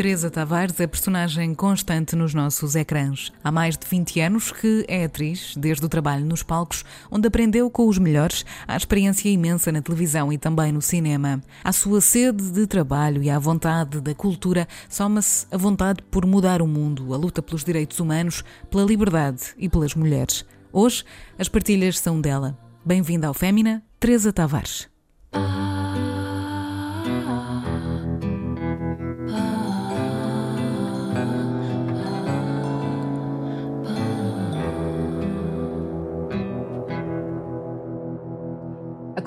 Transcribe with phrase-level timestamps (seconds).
[0.00, 3.30] Teresa Tavares é personagem constante nos nossos ecrãs.
[3.44, 7.70] Há mais de 20 anos que é atriz, desde o trabalho nos palcos, onde aprendeu
[7.70, 11.42] com os melhores a experiência imensa na televisão e também no cinema.
[11.62, 16.62] À sua sede de trabalho e à vontade da cultura, soma-se a vontade por mudar
[16.62, 20.46] o mundo, a luta pelos direitos humanos, pela liberdade e pelas mulheres.
[20.72, 21.04] Hoje,
[21.38, 22.58] as partilhas são dela.
[22.82, 24.88] Bem-vinda ao Fémina, Teresa Tavares.
[25.30, 25.79] A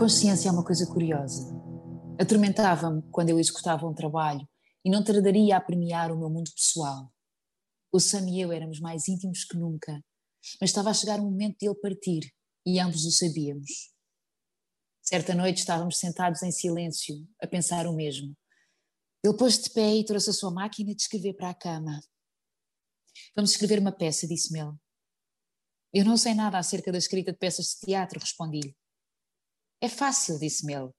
[0.03, 1.47] consciência é uma coisa curiosa.
[2.19, 4.45] Atormentava-me quando eu executava um trabalho
[4.83, 7.09] e não tardaria a premiar o meu mundo pessoal.
[7.89, 10.03] O Sam e eu éramos mais íntimos que nunca,
[10.59, 12.33] mas estava a chegar o momento de ele partir
[12.65, 13.93] e ambos o sabíamos.
[15.01, 18.35] Certa noite estávamos sentados em silêncio, a pensar o mesmo.
[19.23, 22.01] Ele pôs de pé e trouxe a sua máquina de escrever para a cama.
[23.33, 24.73] Vamos escrever uma peça, disse-me ele.
[25.93, 28.75] Eu não sei nada acerca da escrita de peças de teatro, respondi-lhe.
[29.83, 30.89] É fácil, disse-me ele.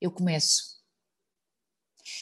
[0.00, 0.82] Eu começo.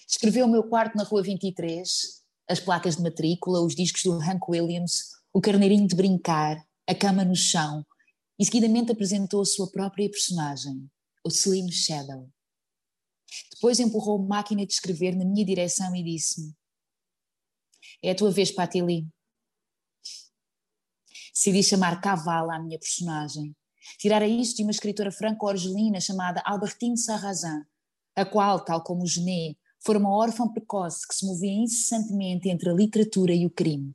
[0.06, 4.42] Escreveu o meu quarto na Rua 23, as placas de matrícula, os discos do Hank
[4.46, 7.86] Williams, o carneirinho de brincar, a cama no chão,
[8.38, 10.90] e seguidamente apresentou a sua própria personagem,
[11.24, 12.30] o Slim Shadow.
[13.54, 16.54] Depois empurrou a máquina de escrever na minha direção e disse-me:
[18.02, 19.08] É a tua vez, Patili.
[21.32, 23.56] Decidi chamar Cavala à minha personagem.
[23.98, 27.64] Tirara isto de uma escritora franco-argelina chamada Albertine Sarrazin,
[28.16, 32.72] a qual, tal como Genet, fora uma órfã precoce que se movia incessantemente entre a
[32.72, 33.94] literatura e o crime.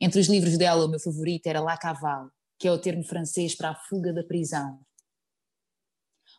[0.00, 3.54] Entre os livros dela, o meu favorito era La Cavale, que é o termo francês
[3.54, 4.80] para a fuga da prisão.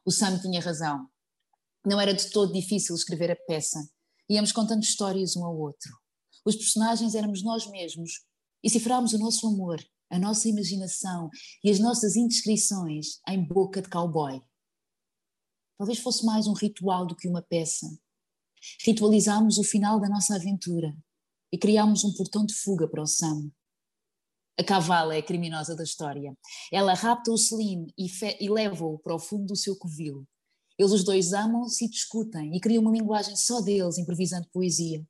[0.05, 1.07] O Sam tinha razão.
[1.85, 3.79] Não era de todo difícil escrever a peça.
[4.29, 5.91] Íamos contando histórias um ao outro.
[6.45, 8.23] Os personagens éramos nós mesmos
[8.63, 9.79] e cifrámos o nosso amor,
[10.11, 11.29] a nossa imaginação
[11.63, 14.41] e as nossas indiscrições em boca de cowboy.
[15.77, 17.87] Talvez fosse mais um ritual do que uma peça.
[18.85, 20.95] Ritualizámos o final da nossa aventura
[21.51, 23.49] e criámos um portão de fuga para o Sam.
[24.59, 26.37] A Cavala é a criminosa da história.
[26.71, 28.07] Ela rapta o Celine e,
[28.39, 30.27] e leva-o para o fundo do seu covil.
[30.77, 35.03] Eles os dois amam-se e discutem e criam uma linguagem só deles, improvisando poesia.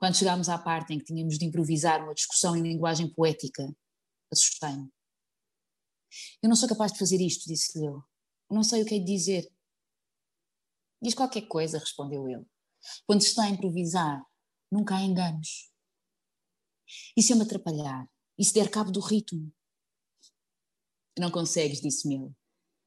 [0.00, 3.70] Quando chegámos à parte em que tínhamos de improvisar uma discussão em linguagem poética,
[4.32, 4.90] assustei-me.
[6.42, 8.02] Eu não sou capaz de fazer isto, disse-lhe eu.
[8.50, 9.50] Não sei o que é de dizer.
[11.02, 12.44] Diz qualquer coisa, respondeu ele.
[13.06, 14.22] Quando se está a improvisar,
[14.70, 15.70] nunca há enganos.
[17.16, 18.08] E se eu me atrapalhar?
[18.38, 19.52] E se der cabo do ritmo?
[21.18, 22.32] Não consegues, disse-me ele.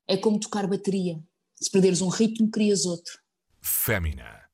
[0.08, 1.24] É como tocar bateria.
[1.56, 3.22] Se perderes um ritmo, crias outro.
[3.62, 4.50] Fémina,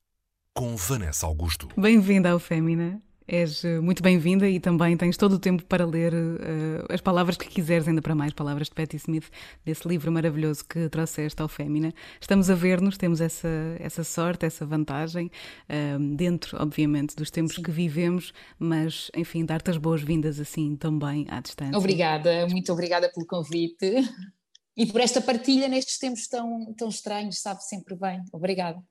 [0.53, 1.67] com Vanessa Augusto.
[1.79, 3.01] Bem-vinda ao Fémina.
[3.31, 7.37] És eh, muito bem-vinda e também tens todo o tempo para ler uh, as palavras
[7.37, 9.29] que quiseres, ainda para mais, palavras de Patti Smith,
[9.63, 11.93] desse livro maravilhoso que trouxeste ao Fémina.
[12.19, 13.47] Estamos a ver-nos, temos essa,
[13.79, 15.27] essa sorte, essa vantagem,
[15.69, 17.61] uh, dentro, obviamente, dos tempos Sim.
[17.61, 21.77] que vivemos, mas, enfim, dar-te as boas-vindas assim também à distância.
[21.77, 23.93] Obrigada, muito obrigada pelo convite
[24.75, 28.23] e por esta partilha nestes tempos tão, tão estranhos, sabe sempre bem.
[28.33, 28.81] Obrigada.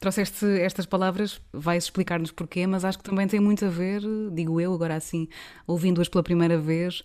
[0.00, 4.02] Trouxeste estas palavras, vais explicar-nos porquê, mas acho que também tem muito a ver,
[4.32, 5.28] digo eu, agora assim,
[5.66, 7.02] ouvindo-as pela primeira vez,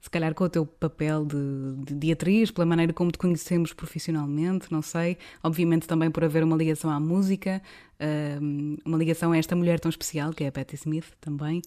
[0.00, 3.72] se calhar com o teu papel de, de, de, atriz, pela maneira como te conhecemos
[3.72, 5.18] profissionalmente, não sei.
[5.42, 7.62] Obviamente também por haver uma ligação à música,
[8.84, 11.60] uma ligação a esta mulher tão especial, que é a Patti Smith também.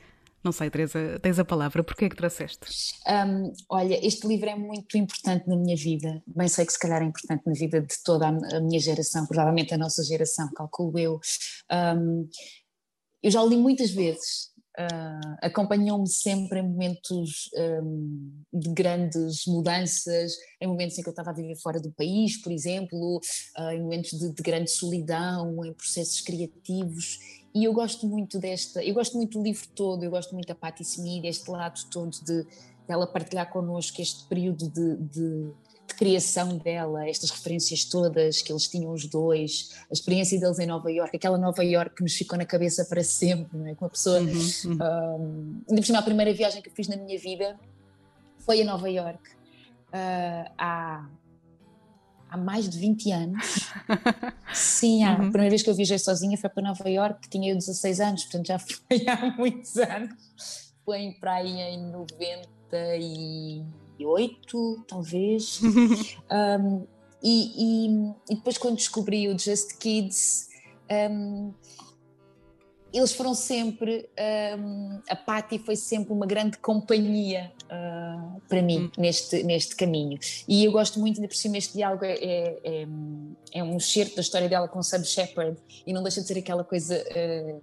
[0.44, 2.68] Não sei, Teresa, tens a palavra, porquê é que trouxeste?
[3.08, 7.02] Um, olha, este livro é muito importante na minha vida, bem sei que se calhar
[7.02, 11.20] é importante na vida de toda a minha geração, provavelmente a nossa geração, calculo eu.
[11.72, 12.28] Um,
[13.22, 17.50] eu já o li muitas vezes, uh, acompanhou-me sempre em momentos
[17.82, 22.36] um, de grandes mudanças, em momentos em que eu estava a viver fora do país,
[22.42, 23.22] por exemplo,
[23.58, 28.84] uh, em momentos de, de grande solidão, em processos criativos e eu gosto muito desta,
[28.84, 32.12] eu gosto muito do livro todo, eu gosto muito da Patti Smith, este lado todo
[32.24, 32.48] de, de
[32.88, 35.52] ela partilhar connosco este período de, de,
[35.88, 40.66] de, criação dela, estas referências todas que eles tinham os dois, a experiência deles em
[40.66, 43.76] Nova York, aquela Nova York que nos ficou na cabeça para sempre, não é?
[43.76, 44.20] Com a pessoa.
[44.20, 44.32] Uhum,
[44.66, 44.72] uhum.
[44.72, 47.60] Um, ainda por cima, a primeira viagem que eu fiz na minha vida
[48.40, 49.22] foi a Nova York.
[49.90, 51.08] Uh, há
[52.34, 53.70] há mais de 20 anos.
[54.54, 55.30] Sim, a uhum.
[55.30, 58.48] primeira vez que eu viajei sozinha foi para Nova York, tinha eu 16 anos, portanto
[58.48, 60.74] já foi há muitos anos.
[60.84, 65.62] Foi em praia em 98, talvez.
[66.60, 66.88] um,
[67.22, 67.86] e, e,
[68.30, 70.50] e, depois quando descobri o Just Kids,
[71.10, 71.54] um,
[72.94, 74.08] eles foram sempre,
[74.60, 78.92] um, a Patti foi sempre uma grande companhia uh, para mim hum.
[78.98, 80.20] neste, neste caminho.
[80.48, 82.88] E eu gosto muito, ainda por cima, este diálogo é, é, é,
[83.54, 85.58] é um excerto da história dela com Sam Shepard
[85.88, 87.62] e não deixa de ser aquela coisa uh,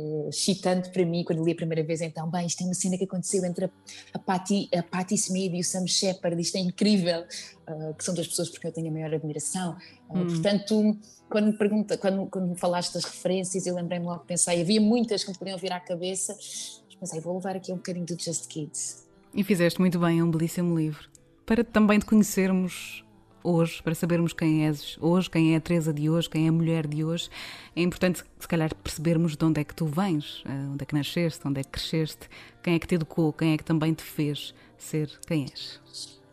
[0.00, 2.00] uh, excitante para mim quando li a primeira vez.
[2.00, 3.70] Então, bem, isto é uma cena que aconteceu entre a,
[4.14, 7.24] a, Patti, a Patti Smith e o Sam Shepard, isto é incrível,
[7.68, 9.76] uh, que são duas pessoas porque eu tenho a maior admiração.
[10.08, 10.26] Uh, hum.
[10.26, 10.98] Portanto,
[11.28, 15.22] quando me, pergunta, quando, quando me falaste das referências, eu lembrei-me logo, pensei, havia muitas
[15.22, 18.46] que me podiam vir à cabeça, mas pensei, vou levar aqui um bocadinho do Just
[18.48, 19.06] Kids.
[19.34, 21.08] E fizeste muito bem, é um belíssimo livro.
[21.46, 23.04] Para também te conhecermos
[23.42, 26.52] hoje, para sabermos quem és hoje, quem é a Teresa de hoje, quem é a
[26.52, 27.28] mulher de hoje,
[27.74, 30.94] é importante, se calhar, percebermos de onde é que tu vens, eh, onde é que
[30.94, 32.28] nasceste, onde é que cresceste,
[32.62, 35.80] quem é que te educou, quem é que também te fez ser quem és.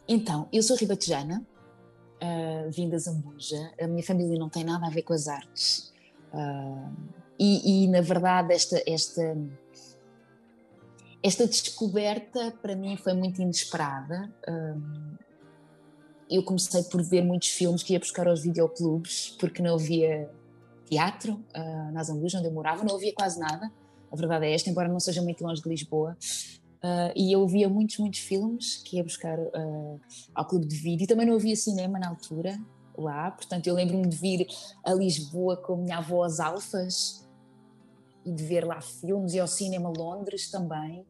[0.08, 1.46] Então, eu sou ribatejana,
[2.22, 5.94] uh, vim da Zambuja, a minha família não tem nada a ver com as artes.
[6.34, 6.94] Uh,
[7.40, 9.38] e, e, na verdade, esta, esta,
[11.22, 14.34] esta descoberta para mim foi muito inesperada.
[16.30, 20.30] Eu comecei por ver muitos filmes que ia buscar aos videoclubes, porque não havia
[20.86, 23.72] teatro uh, na Zambuja, onde eu morava, não havia quase nada.
[24.12, 26.18] A verdade é esta, embora não seja muito longe de Lisboa.
[26.78, 30.00] Uh, e eu via muitos, muitos filmes que ia buscar uh,
[30.34, 31.04] ao clube de vídeo.
[31.04, 32.58] E também não havia cinema na altura
[32.98, 34.48] lá, portanto eu lembro-me de vir
[34.84, 37.28] a Lisboa com a minha avó às Alfas
[38.26, 41.06] e de ver lá filmes e ao cinema Londres também.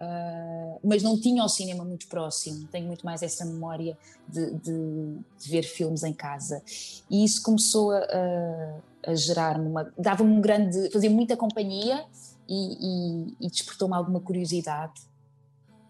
[0.00, 5.18] Uh, mas não tinha o cinema muito próximo, tenho muito mais essa memória de, de,
[5.38, 6.62] de ver filmes em casa.
[7.10, 9.92] E isso começou a, a, a gerar-me uma.
[9.98, 10.90] dava-me um grande.
[10.90, 12.06] fazia muita companhia
[12.48, 15.02] e, e, e despertou-me alguma curiosidade,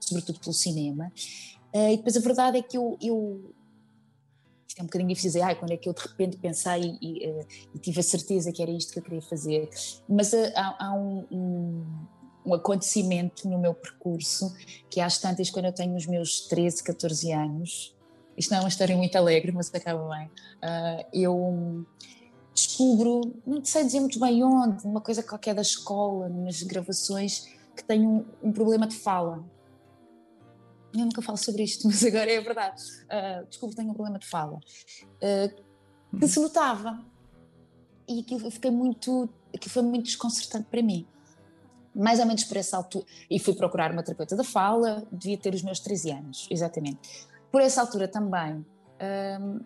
[0.01, 1.13] sobretudo pelo cinema.
[1.73, 3.55] Uh, e depois a verdade é que eu, eu
[4.77, 7.31] é um bocadinho difícil dizer, ah, quando é que eu de repente pensei e, e,
[7.31, 9.69] uh, e, tive a certeza que era isto que eu queria fazer.
[10.09, 11.85] Mas há, há um, um,
[12.45, 14.55] um, acontecimento no meu percurso
[14.89, 17.95] que às tantas, quando eu tenho os meus 13, 14 anos,
[18.37, 21.87] isto não é uma história muito alegre, mas acaba bem, uh, eu
[22.55, 27.85] descubro, não sei dizer muito bem onde, uma coisa qualquer da escola, nas gravações, que
[27.85, 29.45] tenho um, um problema de fala.
[30.93, 32.83] Eu nunca falo sobre isto, mas agora é verdade.
[33.05, 34.59] Uh, descubro que tenho um problema de fala.
[35.17, 37.05] Uh, que se notava.
[38.09, 41.07] E aquilo fiquei muito, aquilo foi muito desconcertante para mim.
[41.95, 43.05] Mais ou menos por essa altura.
[43.31, 47.29] E fui procurar uma terapeuta da fala, devia ter os meus 13 anos, exatamente.
[47.51, 48.65] Por essa altura também
[49.41, 49.61] um,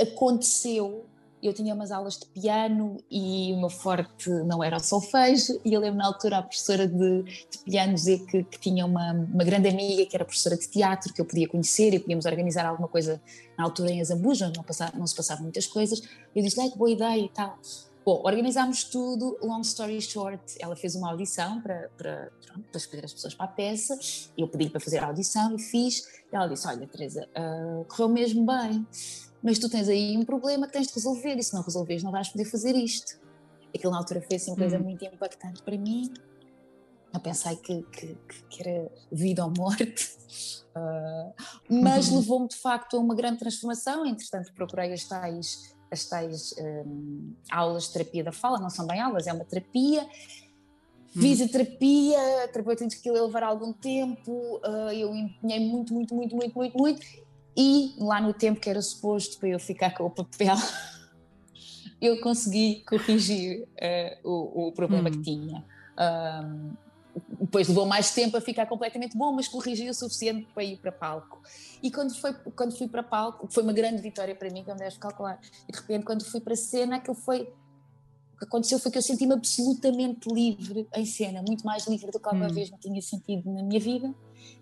[0.00, 1.04] aconteceu
[1.42, 5.80] eu tinha umas aulas de piano e meu forte não era o solfejo e eu
[5.80, 9.68] lembro na altura a professora de, de piano dizer que, que tinha uma, uma, grande
[9.68, 13.20] amiga que era professora de teatro que eu podia conhecer e podíamos organizar alguma coisa
[13.56, 16.02] na altura em Azambuja, não, passava, não se passavam muitas coisas
[16.34, 17.58] eu disse, que boa ideia e tal
[18.06, 23.04] Bom, organizámos tudo, long story short, ela fez uma audição para, para, pronto, para escolher
[23.04, 23.98] as pessoas para a peça,
[24.38, 28.08] eu pedi para fazer a audição e fiz, e ela disse, olha Teresa, uh, correu
[28.08, 28.86] mesmo bem,
[29.42, 32.12] mas tu tens aí um problema que tens de resolver e se não resolveres não
[32.12, 33.18] vais poder fazer isto.
[33.74, 34.84] Aquilo na altura foi assim uma coisa uhum.
[34.84, 36.08] muito impactante para mim.
[37.12, 38.16] Eu pensei que, que,
[38.48, 40.16] que era vida ou morte,
[40.76, 41.34] uh,
[41.68, 42.18] mas uhum.
[42.20, 44.06] levou-me de facto a uma grande transformação.
[44.06, 49.00] Entretanto, procurei as tais, as tais um, aulas de terapia da fala, não são bem
[49.00, 50.06] aulas, é uma terapia.
[51.12, 55.94] Fiz a terapia, a terapeuta disse que ia levar algum tempo, uh, eu empenhei muito,
[55.94, 57.06] muito, muito, muito, muito, muito,
[57.56, 60.54] e lá no tempo que era suposto para eu ficar com o papel,
[62.02, 65.12] eu consegui corrigir uh, o, o, problema hum.
[65.12, 65.64] que tinha.
[65.98, 66.85] Um,
[67.40, 70.92] depois levou mais tempo a ficar completamente bom, mas corrigi o suficiente para ir para
[70.92, 71.40] palco.
[71.82, 74.98] E quando, foi, quando fui para palco, foi uma grande vitória para mim, como deves
[74.98, 75.40] calcular.
[75.68, 77.42] E de repente, quando fui para a cena, aquilo foi.
[78.34, 82.20] O que aconteceu foi que eu senti-me absolutamente livre em cena, muito mais livre do
[82.20, 82.52] que alguma hum.
[82.52, 84.14] vez me tinha sentido na minha vida.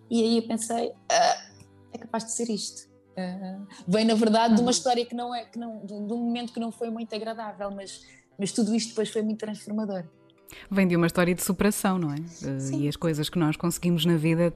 [0.08, 1.46] E aí eu pensei, ah,
[1.92, 2.88] é capaz de ser isto.
[3.14, 4.70] Uh, vem na verdade de uma uhum.
[4.70, 8.02] história que não é, que não, de, um momento que não foi muito agradável, mas,
[8.36, 10.04] mas tudo isto depois foi muito transformador.
[10.70, 12.16] Vem de uma história de superação, não é?
[12.16, 14.52] Uh, e as coisas que nós conseguimos na vida,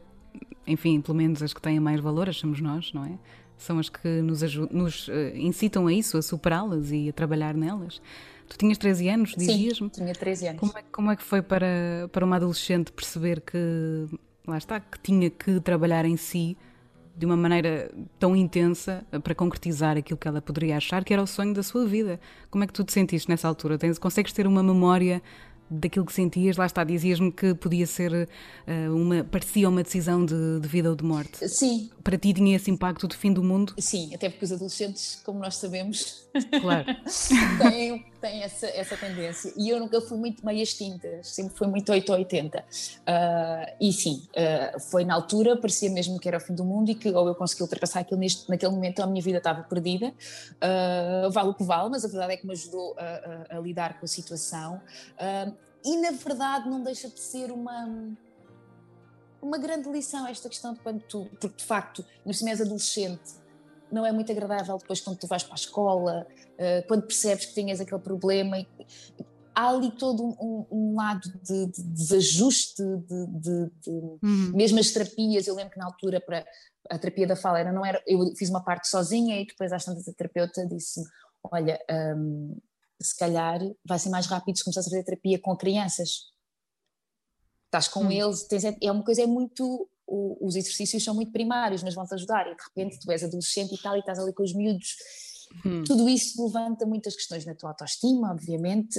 [0.66, 3.18] enfim, pelo menos as que têm mais valor, achamos nós, não é?
[3.56, 8.00] São as que nos, nos uh, incitam a isso, a superá-las e a trabalhar nelas.
[8.48, 9.90] Tu tinhas 13 anos, dizias-me?
[9.92, 10.60] Sim, tinha 13 anos.
[10.60, 14.06] Como é, como é que foi para, para uma adolescente perceber que,
[14.46, 16.56] lá está, que tinha que trabalhar em si
[17.18, 21.26] de uma maneira tão intensa para concretizar aquilo que ela poderia achar que era o
[21.26, 22.20] sonho da sua vida.
[22.48, 23.76] Como é que tu te sentiste nessa altura?
[23.76, 25.20] Tens, consegues ter uma memória
[25.70, 30.60] daquilo que sentias, lá está, dizias-me que podia ser uh, uma, parecia uma decisão de,
[30.60, 31.46] de, vida ou de morte.
[31.48, 31.90] Sim.
[32.02, 33.75] Para ti tinha esse impacto de fim do mundo?
[33.78, 36.28] Sim, até porque os adolescentes, como nós sabemos,
[36.60, 36.87] claro.
[37.58, 39.52] têm, têm essa, essa tendência.
[39.56, 42.58] E eu nunca fui muito meias tintas, sempre fui muito 8 ou 80.
[42.58, 42.62] Uh,
[43.80, 46.94] e sim, uh, foi na altura, parecia mesmo que era o fim do mundo e
[46.94, 50.08] que ou eu consegui ultrapassar aquilo neste, naquele momento, a minha vida estava perdida.
[50.08, 53.60] Uh, vale o que vale, mas a verdade é que me ajudou a, a, a
[53.60, 54.80] lidar com a situação.
[55.14, 57.88] Uh, e na verdade não deixa de ser uma
[59.40, 63.38] uma grande lição esta questão de quando tu, porque de facto, no és adolescente,
[63.90, 67.54] não é muito agradável depois quando tu vais para a escola, uh, quando percebes que
[67.54, 68.66] tinhas aquele problema.
[69.54, 74.52] Há ali todo um, um lado de, de, desajuste, de, de, de uhum.
[74.54, 75.47] mesmo as terapias.
[75.47, 76.47] Eu lembro que na altura para
[76.88, 79.85] a terapia da fala era, não era, eu fiz uma parte sozinha e depois às
[79.85, 81.07] tantas a terapeuta disse-me:
[81.42, 81.78] Olha,
[82.16, 82.57] um,
[83.00, 86.33] se calhar vai ser mais rápido se começar a fazer terapia com crianças.
[87.66, 88.11] Estás com hum.
[88.11, 89.88] eles, tens, é, é uma coisa, é muito.
[90.10, 92.46] O, os exercícios são muito primários, mas vão-te ajudar.
[92.46, 94.96] E de repente tu és adolescente e tal, e estás ali com os miúdos
[95.64, 95.82] Hum.
[95.84, 98.98] Tudo isso levanta muitas questões na tua autoestima, obviamente.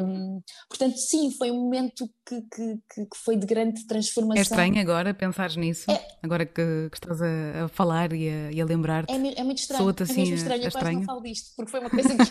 [0.00, 4.38] Um, portanto, sim, foi um momento que, que, que, foi de grande transformação.
[4.38, 5.90] É estranho agora pensares nisso?
[5.90, 6.06] É.
[6.22, 9.12] Agora que, que, estás a, a falar e a, e a lembrar-te?
[9.12, 9.88] É, é, muito estranho.
[9.88, 10.64] Assim, é mesmo estranho.
[10.64, 12.22] Eu quase não falo disto, porque foi uma coisa que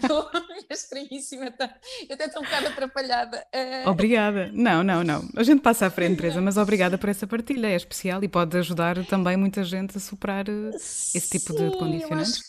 [0.69, 1.45] é estranhíssima.
[1.45, 3.45] Eu até estou um bocado atrapalhada.
[3.53, 3.89] Uh...
[3.89, 4.51] Obrigada.
[4.53, 5.27] Não, não, não.
[5.35, 7.67] A gente passa à frente, Teresa, mas obrigada por essa partilha.
[7.67, 11.77] É especial e pode ajudar também muita gente a superar eh, esse tipo sim, de
[11.77, 12.41] condicionantes.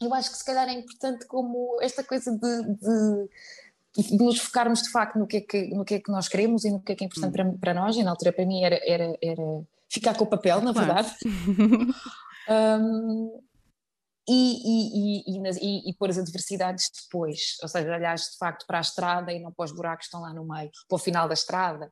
[0.00, 4.82] Eu acho que se calhar é importante como esta coisa de, de, de nos focarmos
[4.82, 6.92] de facto no que, é que, no que é que nós queremos e no que
[6.92, 9.42] é que é importante para, para nós, e na altura para mim era, era, era
[9.90, 11.14] ficar com o papel, na verdade.
[12.48, 13.42] um,
[14.28, 18.80] e, e, e, e, pôr as adversidades depois, ou seja, olhares de facto para a
[18.80, 21.34] estrada e não para os buracos que estão lá no meio, para o final da
[21.34, 21.90] estrada.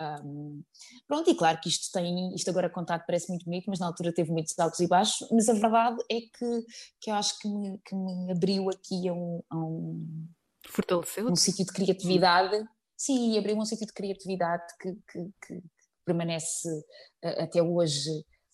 [0.00, 0.62] Um,
[1.06, 4.12] pronto, e claro que isto tem, isto agora contado parece muito bonito, mas na altura
[4.12, 6.66] teve muitos altos e baixos, mas a verdade é que,
[7.00, 10.28] que eu acho que me, que me abriu aqui a um, a um,
[10.68, 12.64] Fortaleceu um sítio de criatividade,
[12.96, 15.62] sim, abriu um sítio de criatividade que, que, que
[16.04, 18.10] permanece uh, até hoje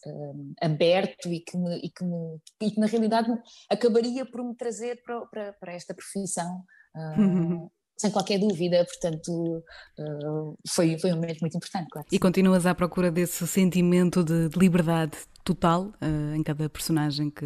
[0.06, 3.30] uh, aberto e que, me, e, que me, e que na realidade
[3.70, 6.64] acabaria por me trazer para, para, para esta profissão.
[6.94, 7.70] Uh,
[8.00, 9.62] sem qualquer dúvida, portanto
[9.99, 12.09] uh, foi, foi um momento muito importante, claro.
[12.11, 17.45] E continuas à procura desse sentimento de, de liberdade total uh, em cada personagem que,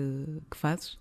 [0.48, 0.96] que fazes?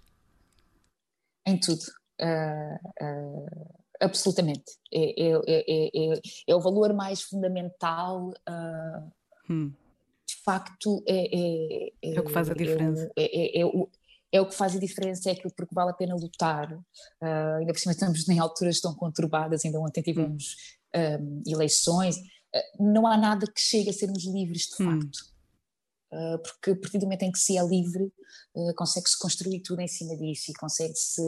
[1.45, 1.83] Em tudo.
[2.19, 4.71] Uh, absolutamente.
[4.91, 8.33] É, é, é, é, o valor mais fundamental.
[9.47, 9.71] Hum.
[10.27, 13.11] De facto, é, é, o que faz a diferença.
[13.15, 13.63] é, é,
[14.33, 16.73] é o que faz a diferença, é aquilo porque vale a pena lutar.
[16.73, 20.55] Uh, ainda por cima estamos em alturas tão conturbadas, ainda ontem tivemos
[21.21, 22.17] um, eleições.
[22.17, 24.99] Uh, não há nada que chegue a sermos livres de hum.
[24.99, 25.33] facto.
[26.11, 28.11] Uh, porque a partir do momento em que se é livre,
[28.75, 31.21] consegue-se construir tudo em cima disso e consegue-se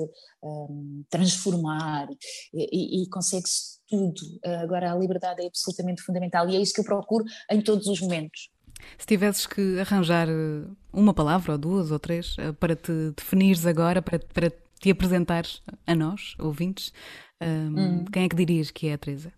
[0.43, 2.07] um, transformar
[2.53, 4.21] e, e consegue-se tudo.
[4.43, 8.00] agora, a liberdade é absolutamente fundamental e é isso que eu procuro em todos os
[8.00, 8.50] momentos.
[8.98, 13.65] Se tivesses que arranjar eh, uma palavra, ou duas, ou três, eh, para te definires
[13.65, 16.94] agora, para, para te apresentares a nós, ouvintes,
[17.41, 18.05] um, ehm, hum.
[18.05, 19.32] quem é que dirias que é a Teresa?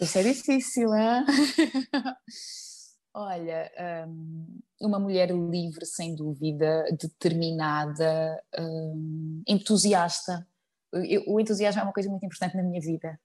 [0.00, 1.24] Isso é difícil, é?
[3.14, 3.70] Olha,
[4.08, 10.46] um, uma mulher livre, sem dúvida, determinada, um, entusiasta.
[10.92, 13.18] Eu, o entusiasmo é uma coisa muito importante na minha vida.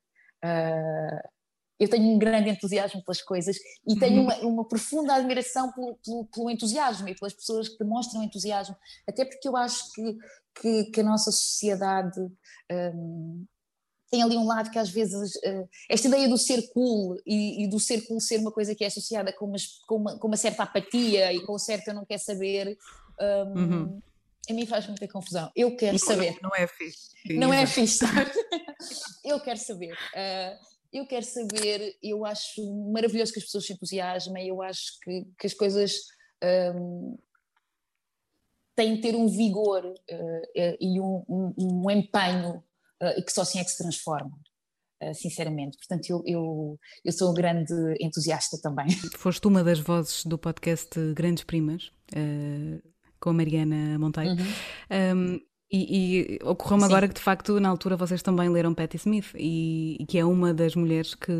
[0.43, 1.36] Uh,
[1.79, 3.57] eu tenho um grande entusiasmo pelas coisas
[3.87, 8.23] e tenho uma, uma profunda admiração pelo, pelo, pelo, entusiasmo e pelas pessoas que demonstram
[8.23, 8.75] entusiasmo,
[9.07, 10.17] até porque eu acho que,
[10.59, 12.19] que, que a nossa sociedade
[12.71, 13.45] um,
[14.09, 17.67] tem ali um lado que às vezes uh, esta ideia do ser cool e, e,
[17.67, 20.37] do ser cool ser uma coisa que é associada com uma, com uma, com uma
[20.37, 21.55] certa apatia e com
[21.87, 22.77] eu não quero saber.
[23.19, 24.01] Um, uhum.
[24.49, 25.51] A mim faz muita confusão.
[25.53, 26.37] Eu quero saber.
[26.41, 27.09] Não é fixe.
[27.27, 28.05] Sim, não é fixe.
[29.25, 29.91] eu quero saber.
[29.91, 35.25] Uh, eu quero saber, eu acho maravilhoso que as pessoas se entusiasmem, eu acho que,
[35.39, 35.93] que as coisas
[36.75, 37.17] um,
[38.75, 42.63] têm de ter um vigor uh, e um, um, um empenho
[43.01, 44.39] uh, que só assim é que se transformam.
[45.03, 48.89] Uh, sinceramente, portanto, eu, eu, eu sou um grande entusiasta também.
[49.17, 51.91] Foste uma das vozes do podcast Grandes Primas,
[53.19, 54.31] com a Mariana Monteiro.
[54.31, 55.17] Uhum.
[55.17, 59.33] Um, e, e ocorreu-me agora que de facto na altura vocês também leram Patti Smith
[59.35, 61.33] e, e, que é uma das mulheres que,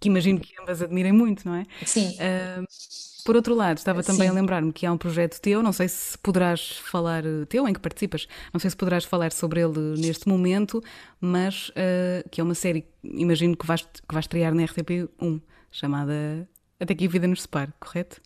[0.00, 1.66] que imagino que ambas admirem muito, não é?
[1.84, 2.16] Sim.
[2.16, 2.64] Uh,
[3.26, 4.28] por outro lado, estava também Sim.
[4.28, 7.80] a lembrar-me que há um projeto teu, não sei se poderás falar, teu em que
[7.80, 10.80] participas, não sei se poderás falar sobre ele neste momento,
[11.20, 16.48] mas uh, que é uma série, imagino que vais, que vais estrear na RTP1, chamada
[16.78, 18.22] Até que a Vida nos Separe, correto?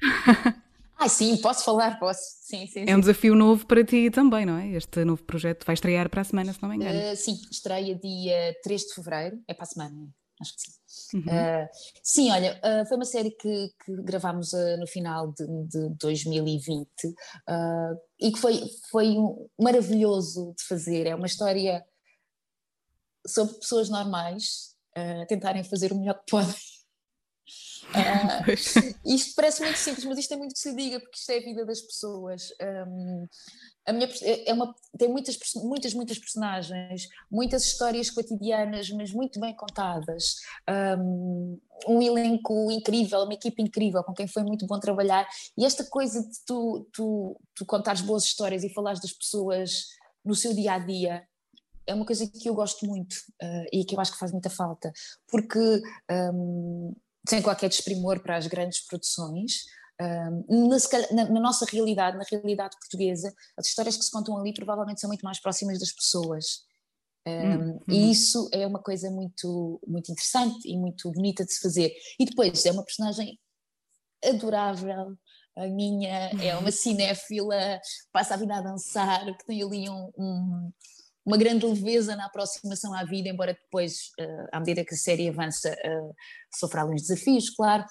[1.00, 2.20] Ah, sim, posso falar, posso.
[2.42, 4.68] Sim, sim, é um desafio novo para ti também, não é?
[4.72, 6.98] Este novo projeto vai estrear para a semana, se não me engano.
[6.98, 10.72] Uh, sim, estreia dia 3 de fevereiro, é para a semana, acho que sim.
[11.16, 11.22] Uhum.
[11.22, 11.68] Uh,
[12.02, 16.86] sim, olha, uh, foi uma série que, que gravámos no final de, de 2020
[18.20, 21.06] e que foi, foi um, maravilhoso de fazer.
[21.06, 21.82] É uma história
[23.26, 24.74] sobre pessoas normais
[25.28, 26.54] tentarem fazer o melhor que podem
[28.00, 31.38] Uh, isto parece muito simples, mas isto é muito que se diga, porque isto é
[31.38, 32.48] a vida das pessoas.
[32.88, 33.26] Um,
[33.86, 39.54] a minha, é, uma, tem muitas, muitas, muitas personagens, muitas histórias cotidianas, mas muito bem
[39.56, 40.36] contadas.
[40.98, 45.28] Um, um elenco incrível, uma equipe incrível, com quem foi muito bom trabalhar.
[45.58, 49.86] E esta coisa de tu, tu, tu contares boas histórias e falares das pessoas
[50.24, 51.24] no seu dia a dia,
[51.86, 54.50] é uma coisa que eu gosto muito uh, e que eu acho que faz muita
[54.50, 54.92] falta,
[55.28, 55.82] porque
[56.32, 56.94] um,
[57.28, 59.64] sem qualquer desprimor para as grandes produções.
[59.98, 60.78] na,
[61.12, 65.08] na, na, nossa realidade, na realidade portuguesa, as histórias que se contam ali provavelmente são
[65.08, 66.64] muito mais próximas das pessoas.
[67.26, 68.10] Um, hum, E hum.
[68.10, 71.92] isso é uma coisa muito, muito interessante e muito bonita de se fazer.
[72.18, 73.38] E depois é uma personagem
[74.24, 75.16] adorável,
[75.56, 77.80] a minha é uma cinéfila,
[78.12, 80.72] passa a vida a dançar, que tem ali um, um,
[81.30, 85.28] uma grande leveza na aproximação à vida, embora depois, uh, à medida que a série
[85.28, 86.14] avança, uh,
[86.52, 87.84] sofra alguns desafios, claro,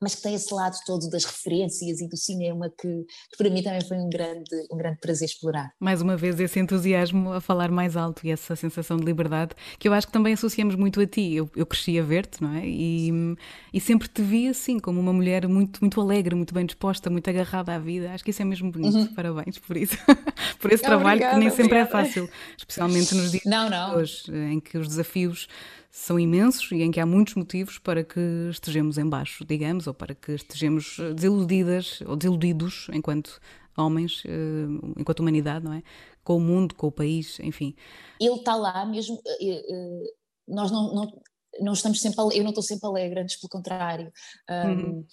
[0.00, 2.88] mas que tem esse lado todo das referências e do cinema que,
[3.30, 5.72] que, para mim também foi um grande, um grande prazer explorar.
[5.80, 9.88] Mais uma vez, esse entusiasmo a falar mais alto e essa sensação de liberdade que
[9.88, 11.34] eu acho que também associamos muito a ti.
[11.34, 12.62] Eu, eu cresci a ver-te, não é?
[12.64, 13.10] E,
[13.72, 17.28] e sempre te vi assim, como uma mulher muito, muito alegre, muito bem disposta, muito
[17.28, 18.12] agarrada à vida.
[18.12, 18.96] Acho que isso é mesmo bonito.
[18.96, 19.14] Uhum.
[19.14, 19.96] Parabéns por isso,
[20.60, 23.90] por esse trabalho obrigada, que nem sempre é fácil, especialmente nos dias não, não.
[23.90, 25.48] de hoje, em que os desafios
[25.90, 28.20] são imensos e em que há muitos motivos para que
[28.50, 33.40] estejamos em baixo, digamos, ou para que estejamos eh, desiludidas ou desiludidos enquanto
[33.76, 34.66] homens, eh,
[34.98, 35.82] enquanto humanidade, não é?
[36.22, 37.74] Com o mundo, com o país, enfim.
[38.20, 40.12] Ele está lá mesmo, eh,
[40.46, 41.22] nós não, não,
[41.60, 44.12] não estamos sempre, eu não estou sempre alegre, antes pelo contrário.
[44.50, 45.04] Uhum.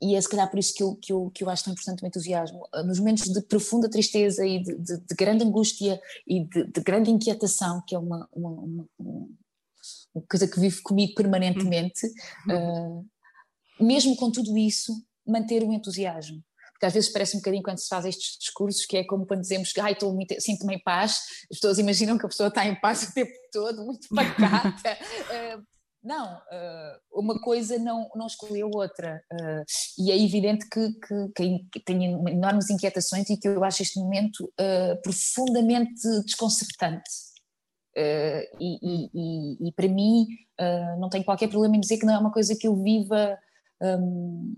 [0.00, 2.04] e é se calhar por isso que eu, que eu, que eu acho tão importante
[2.04, 2.68] o entusiasmo.
[2.84, 7.10] Nos momentos de profunda tristeza e de, de, de grande angústia e de, de, grande
[7.10, 8.50] inquietação, que é uma, uma,
[8.98, 9.28] uma,
[10.14, 12.06] uma coisa que vive comigo permanentemente,
[12.50, 13.06] uh,
[13.80, 14.92] mesmo com tudo isso,
[15.26, 16.42] manter o entusiasmo.
[16.72, 19.40] Porque às vezes parece um bocadinho quando se faz estes discursos, que é como quando
[19.40, 21.18] dizemos que estou muito, sinto-me em paz,
[21.50, 24.96] as pessoas imaginam que a pessoa está em paz o tempo todo, muito pacata.
[24.96, 25.62] uh,
[26.00, 29.20] não, uh, uma coisa não, não escolheu outra.
[29.98, 30.92] E é evidente que,
[31.34, 34.50] que, que tenho enormes inquietações e que eu acho este momento
[35.02, 37.10] profundamente desconcertante.
[37.96, 40.28] Uh, e, e, e, para mim
[40.60, 43.36] uh, não tenho qualquer problema em dizer que não é uma coisa que eu viva
[43.82, 44.54] um,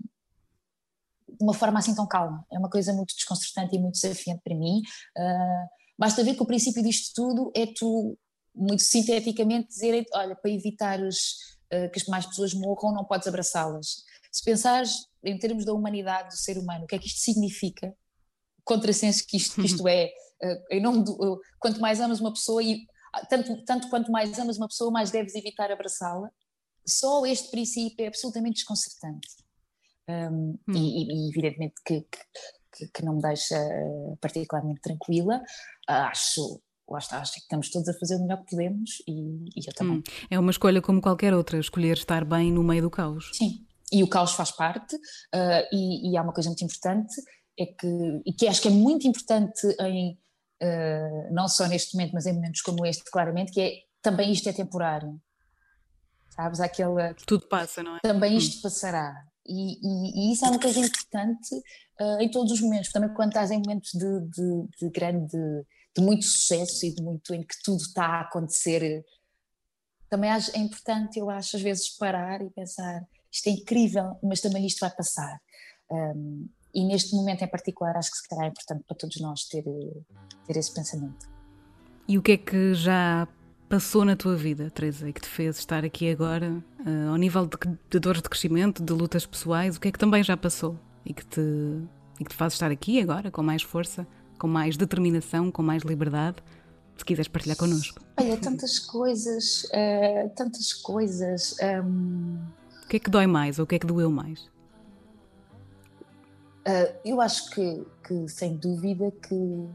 [1.27, 2.45] de uma forma assim tão calma.
[2.51, 4.81] É uma coisa muito desconcertante e muito desafiante para mim.
[5.17, 8.15] Uh, basta ver que o princípio disto tudo é tu,
[8.53, 14.03] muito sinteticamente, dizer: olha, para evitar os, que as mais pessoas morram, não podes abraçá-las.
[14.31, 17.87] Se pensares em termos da humanidade, do ser humano, o que é que isto significa?
[18.59, 20.11] O contrassenso que isto, que isto é.
[20.69, 22.85] em nome do, quanto mais amas uma pessoa e
[23.29, 26.29] tanto, tanto quanto mais amas uma pessoa, mais deves evitar abraçá-la.
[26.85, 29.27] Só este princípio é absolutamente desconcertante.
[30.07, 30.73] Um, hum.
[30.73, 32.01] e, e, evidentemente que,
[32.75, 35.37] que, que, não me deixa uh, particularmente tranquila.
[35.89, 39.73] Uh, acho, acho que estamos todos a fazer o melhor que podemos e, e eu
[39.73, 39.97] também.
[39.97, 40.03] Hum.
[40.29, 43.29] É uma escolha como qualquer outra, escolher estar bem no meio do caos.
[43.33, 47.13] Sim, e o caos faz parte, uh, e, e há uma coisa muito importante,
[47.59, 50.17] é que, e que acho que é muito importante em
[51.31, 54.53] não só neste momento, mas em momentos como este, claramente, que é também isto é
[54.53, 55.19] temporário.
[56.29, 56.59] Sabes?
[56.59, 57.13] Aquela.
[57.25, 57.99] Tudo passa, não é?
[58.01, 58.61] Também isto hum.
[58.61, 59.25] passará.
[59.45, 61.55] E, e, e, isso é uma coisa importante
[61.99, 65.37] uh, em todos os momentos, também quando estás em momentos de, de, de, grande,
[65.97, 69.03] de muito sucesso e de muito em que tudo está a acontecer,
[70.07, 74.65] também é importante, eu acho, às vezes parar e pensar isto é incrível, mas também
[74.65, 75.41] isto vai passar.
[75.89, 79.43] Um, e neste momento em particular acho que se calhar é importante para todos nós
[79.45, 79.63] ter,
[80.47, 81.29] ter esse pensamento.
[82.07, 83.27] E o que é que já
[83.71, 87.45] passou na tua vida, Teresa, e que te fez estar aqui agora, uh, ao nível
[87.45, 87.57] de,
[87.89, 91.13] de, dores de crescimento, de lutas pessoais, o que é que também já passou e
[91.13, 91.39] que, te,
[92.19, 94.05] e que te faz estar aqui agora com mais força,
[94.37, 96.37] com mais determinação, com mais liberdade?
[96.97, 98.01] Se quiseres partilhar connosco.
[98.19, 101.55] Olha, tantas coisas, uh, tantas coisas.
[101.81, 102.39] Um...
[102.83, 104.50] O que é que dói mais ou o que é que doeu mais?
[106.61, 109.69] Uh, eu acho que, que, sem dúvida, que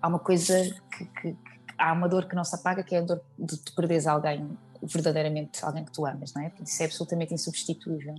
[0.00, 0.62] há uma coisa
[0.96, 1.36] que, que,
[1.76, 5.64] há uma dor que não se apaga, que é a dor de perderes alguém, verdadeiramente
[5.64, 6.50] alguém que tu amas, não é?
[6.50, 8.14] Porque isso é absolutamente insubstituível.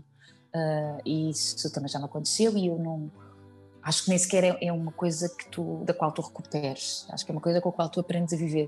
[0.54, 3.10] Uh, e isso também já me aconteceu e eu não
[3.82, 7.26] acho que nem sequer é, é, uma coisa que tu, da qual tu recuperes, acho
[7.26, 8.68] que é uma coisa com a qual tu aprendes a viver.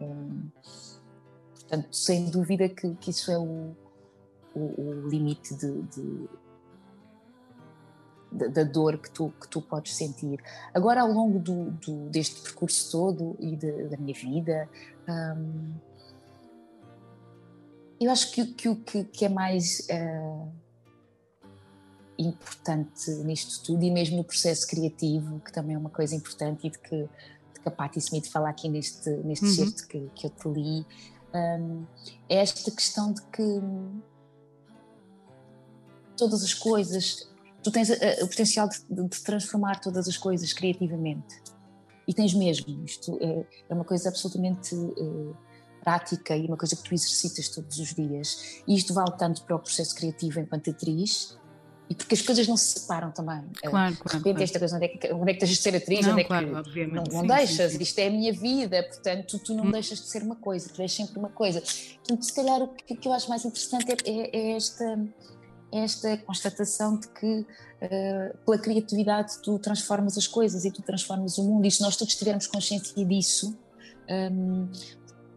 [0.00, 0.48] Um,
[1.54, 3.76] portanto, sem dúvida que, que isso é o,
[4.54, 6.28] o, o limite de, de
[8.30, 10.40] da, da, dor que tu, que tu podes sentir.
[10.72, 14.68] Agora, ao longo do, do deste percurso todo e de, da minha vida,
[15.08, 15.72] hum,
[18.00, 20.48] eu acho que, que o que, que, é mais uh,
[22.18, 26.70] importante nisto tudo, e mesmo no processo criativo, que também é uma coisa importante e
[26.70, 29.54] de que, de que a Patti Smith fala aqui neste, neste uhum.
[29.54, 30.86] certo que, que eu te li,
[31.34, 31.84] um,
[32.28, 33.60] é esta questão de que
[36.16, 37.29] todas as coisas
[37.62, 41.42] tu tens o potencial de, de, transformar todas as coisas criativamente.
[42.06, 42.84] E tens mesmo.
[42.84, 45.36] Isto é, é uma coisa absolutamente uh,
[45.82, 48.62] prática e uma coisa que tu exercitas todos os dias.
[48.66, 51.38] E isto vale tanto para o processo criativo enquanto atriz,
[51.90, 53.42] e porque as coisas não se separam também.
[53.64, 54.42] Eh, claro, de repente, claro.
[54.44, 56.06] esta coisa, onde é, que, onde é que tens de ser atriz?
[56.06, 56.94] Não, onde é claro, que obviamente.
[56.94, 57.72] não, não sim, deixas?
[57.72, 57.82] sim, sim.
[57.82, 59.70] Isto é a minha vida, portanto, tu não hum.
[59.72, 61.60] deixas de ser uma coisa, tu és sempre uma coisa.
[61.60, 65.04] Portanto, se calhar o que, que eu acho mais interessante é, é, é esta
[65.72, 71.44] esta constatação de que uh, pela criatividade tu transformas as coisas e tu transformas o
[71.44, 73.56] mundo e se nós todos tivermos consciência disso
[74.08, 74.68] ehm,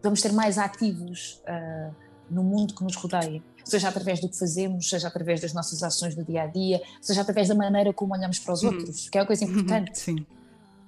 [0.02, 1.93] vamos ser mais ativos uh,
[2.30, 6.15] no mundo que nos rodeia seja através do que fazemos, seja através das nossas ações
[6.15, 8.67] no dia a dia, seja através da maneira como olhamos para os hum.
[8.67, 9.98] outros, que é uma coisa importante.
[9.98, 10.26] Sim.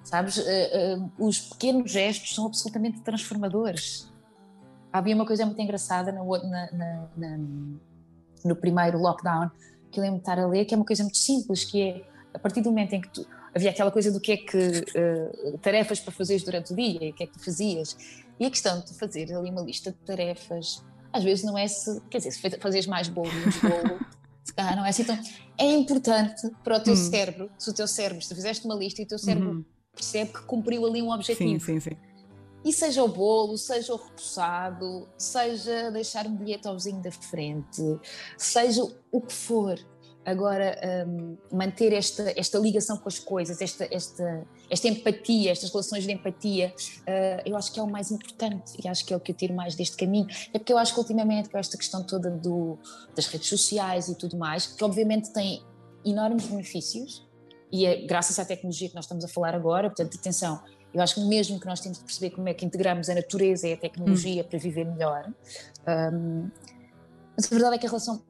[0.03, 4.11] Sabes, uh, os pequenos gestos são absolutamente transformadores.
[4.93, 7.37] Havia uma coisa muito engraçada na, na, na, na
[8.47, 9.49] no primeiro lockdown,
[9.91, 12.03] que eu lembro de estar a ler, que é uma coisa muito simples, que é
[12.33, 15.57] a partir do momento em que tu, havia aquela coisa do que é que uh,
[15.59, 17.97] tarefas para fazeres durante o dia, o que é que tu fazias,
[18.39, 22.01] e a questão de fazer ali uma lista de tarefas, às vezes não é se,
[22.09, 23.99] quer dizer, se fazes mais bolo, menos bolo,
[24.55, 25.17] calhar não é assim, então
[25.57, 26.97] é importante para o teu hum.
[26.97, 29.65] cérebro, se o teu cérebro, se fizeste uma lista e o teu cérebro uhum.
[29.93, 31.49] percebe que cumpriu ali um objetivo.
[31.49, 31.97] Sim, sim, sim.
[32.65, 37.81] E seja o bolo, seja o repousado, seja deixar um bilhete ao vizinho da frente,
[38.35, 39.79] seja o que for.
[40.25, 46.03] Agora, um, manter esta, esta ligação com as coisas, esta, esta, esta empatia, estas relações
[46.03, 49.19] de empatia, uh, eu acho que é o mais importante e acho que é o
[49.19, 50.25] que eu tiro mais deste caminho.
[50.51, 52.79] É porque eu acho que, ultimamente, com esta questão toda do,
[53.15, 55.63] das redes sociais e tudo mais, que obviamente tem
[56.03, 57.23] enormes benefícios,
[57.71, 60.59] e é graças à tecnologia que nós estamos a falar agora, portanto, atenção,
[60.95, 63.67] eu acho que mesmo que nós temos de perceber como é que integramos a natureza
[63.67, 64.47] e a tecnologia hum.
[64.49, 65.29] para viver melhor,
[66.13, 66.49] um,
[67.35, 68.23] mas a verdade é que a relação,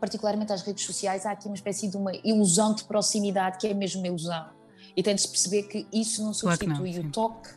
[0.00, 3.74] particularmente às redes sociais, há aqui uma espécie de uma ilusão de proximidade que é
[3.74, 4.50] mesmo uma ilusão.
[4.96, 7.48] E tem de se perceber que isso não substitui claro não, o toque,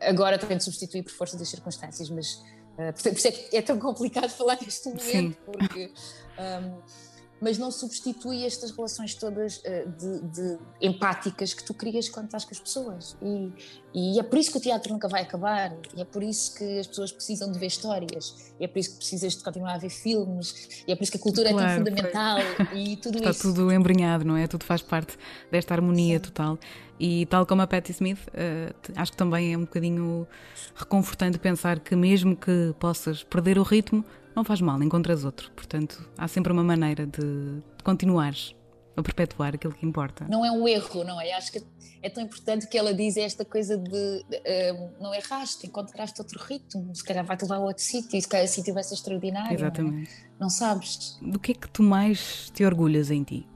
[0.00, 2.36] agora tem de substituir por força das circunstâncias, mas
[2.78, 5.36] uh, por isso é, que é tão complicado falar neste momento, sim.
[5.44, 5.92] porque.
[6.38, 7.13] Um,
[7.44, 9.62] mas não substitui estas relações todas uh,
[9.98, 13.16] de, de, empáticas que tu crias quando estás com as pessoas.
[13.22, 13.52] E,
[13.92, 16.78] e, é por isso que o teatro nunca vai acabar, e é por isso que
[16.78, 19.78] as pessoas precisam de ver histórias, e é por isso que precisas de continuar a
[19.78, 22.38] ver filmes, e é por isso que a cultura claro, é tão fundamental
[22.74, 23.38] e tudo Está isso.
[23.40, 24.46] Está tudo embrenhado, não é?
[24.46, 25.18] Tudo faz parte
[25.52, 26.22] desta harmonia Sim.
[26.22, 26.58] total.
[26.98, 30.26] E tal como a Patti Smith, uh, acho que também é um bocadinho
[30.74, 34.02] reconfortante pensar que mesmo que possas perder o ritmo,
[34.34, 35.50] não faz mal, encontras outro.
[35.52, 38.54] Portanto, há sempre uma maneira de, continuares
[38.96, 40.26] a perpetuar aquilo que importa.
[40.28, 41.32] Não é um erro, não é?
[41.32, 41.62] Acho que
[42.00, 46.94] é tão importante que ela diz esta coisa de uh, não erraste, encontraste outro ritmo,
[46.94, 49.54] se calhar vai-te levar a outro sítio, se calhar esse sítio vai ser extraordinário.
[49.54, 49.94] Exatamente.
[49.94, 50.40] Não, é?
[50.40, 51.18] não, sabes?
[51.20, 53.48] Do que é que tu mais te orgulhas em ti?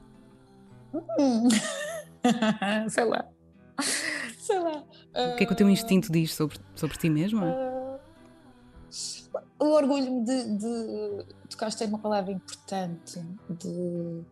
[0.93, 1.47] Hum.
[2.89, 3.25] Sei lá.
[4.37, 4.83] Sei lá.
[5.33, 7.45] O que é que o teu instinto diz sobre, sobre ti mesma?
[7.45, 7.68] Uh
[9.59, 13.19] eu orgulho-me de, de tocaste uma palavra importante,
[13.49, 14.23] de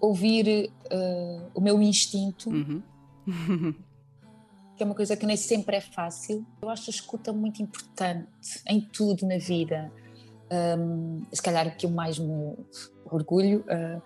[0.00, 2.82] ouvir uh, o meu instinto, uhum.
[4.76, 6.44] que é uma coisa que nem sempre é fácil.
[6.60, 9.90] Eu acho a escuta muito importante em tudo na vida.
[10.78, 12.56] Um, se calhar o que eu mais me
[13.06, 14.02] orgulho uh,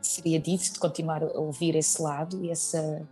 [0.00, 3.08] seria disso, de continuar a ouvir esse lado e essa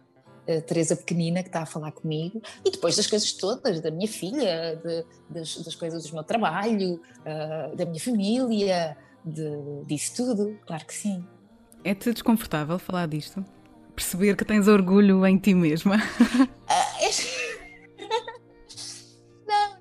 [0.49, 4.09] a Teresa pequenina que está a falar comigo e depois das coisas todas, da minha
[4.09, 10.59] filha, de, das, das, coisas do meu trabalho, uh, da minha família, de, disso tudo,
[10.67, 11.25] claro que sim.
[11.85, 13.45] É-te desconfortável falar disto?
[13.95, 15.97] Perceber que tens orgulho em ti mesma?
[16.71, 17.03] Uh,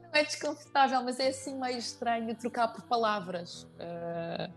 [0.17, 0.25] é...
[0.41, 3.67] confortável, mas é assim meio estranho trocar por palavras.
[3.77, 4.51] Uh,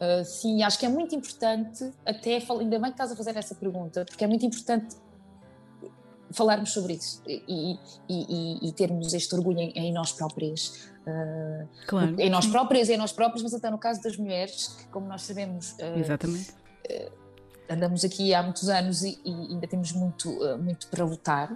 [0.00, 3.54] uh, sim, acho que é muito importante, até ainda bem que estás a fazer essa
[3.54, 4.96] pergunta, porque é muito importante
[6.36, 10.90] falarmos sobre isso e, e, e, termos este orgulho em, em nós próprias.
[11.06, 12.20] Uh, claro.
[12.20, 15.22] Em nós próprias, em nós próprios, mas até no caso das mulheres, que como nós
[15.22, 15.72] sabemos.
[15.72, 16.50] Uh, Exatamente.
[16.50, 17.10] Uh,
[17.70, 20.28] andamos aqui há muitos anos e, e ainda temos muito,
[20.62, 21.50] muito para lutar.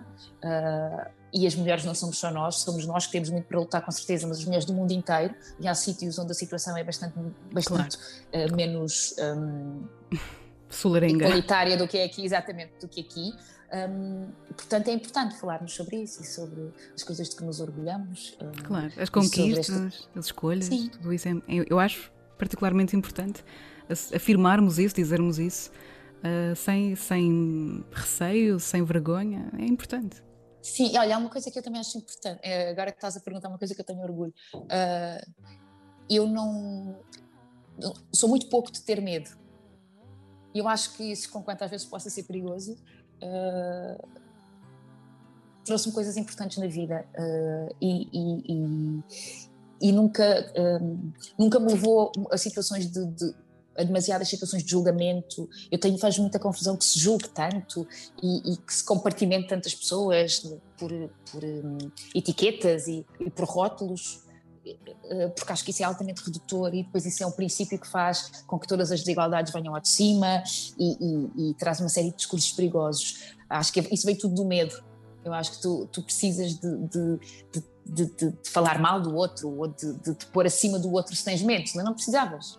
[1.32, 3.92] e as mulheres não somos só nós, somos nós que temos muito para lutar, com
[3.92, 5.32] certeza, mas as mulheres do mundo inteiro.
[5.60, 7.14] E há sítios onde a situação é bastante,
[7.52, 7.96] bastante
[8.32, 8.56] claro.
[8.56, 9.14] menos.
[9.20, 9.84] Um,
[11.26, 13.32] Igualitária do que é aqui, exatamente, do que aqui.
[13.72, 18.36] Um, portanto, é importante falarmos sobre isso e sobre as coisas de que nos orgulhamos.
[18.64, 20.18] claro, as conquistas, esta...
[20.18, 20.88] as escolhas, Sim.
[20.88, 21.28] tudo isso.
[21.28, 21.34] É,
[21.68, 23.44] eu acho particularmente importante
[24.14, 25.70] afirmarmos isso, dizermos isso,
[26.18, 29.50] uh, sem, sem receio, sem vergonha.
[29.58, 30.22] É importante.
[30.62, 32.40] Sim, olha, há uma coisa que eu também acho importante.
[32.42, 34.34] É, agora que estás a perguntar uma coisa que eu tenho orgulho.
[34.54, 35.50] Uh,
[36.08, 36.98] eu não.
[38.12, 39.30] Sou muito pouco de ter medo.
[40.54, 42.76] E eu acho que isso, com quantas vezes possa ser perigoso,
[43.22, 44.08] uh,
[45.64, 50.52] trouxe-me coisas importantes na vida uh, e, e, e, e, nunca,
[50.82, 53.34] um, nunca me levou a situações de, de
[53.76, 55.48] a demasiadas situações de julgamento.
[55.70, 57.86] Eu tenho faz muita confusão que se julgue tanto
[58.22, 60.40] e, e que se compartimente tantas pessoas
[60.76, 60.90] por,
[61.30, 61.78] por um,
[62.14, 64.22] etiquetas e, e, por rótulos.
[64.64, 67.88] Eh, porque acho que isso é altamente redutor e depois isso é um princípio que
[67.88, 70.42] faz com que todas as desigualdades venham ao de cima
[70.78, 73.34] e, e, e traz uma série de discursos perigosos.
[73.48, 74.82] Acho que isso veio tudo do medo.
[75.24, 77.18] Eu acho que tu, tu precisas de, de,
[77.86, 81.42] de, de, falar mal do outro ou de, te pôr acima do outro se tens
[81.42, 82.58] medo, não precisavas.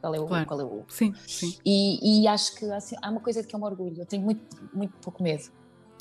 [0.00, 0.26] Qual é o.
[0.26, 0.46] Claro.
[0.46, 0.84] Qual é o...
[0.88, 1.58] Sim, sim.
[1.64, 4.44] E, e acho que assim, há uma coisa que eu me orgulho, eu tenho muito,
[4.72, 5.50] muito pouco medo.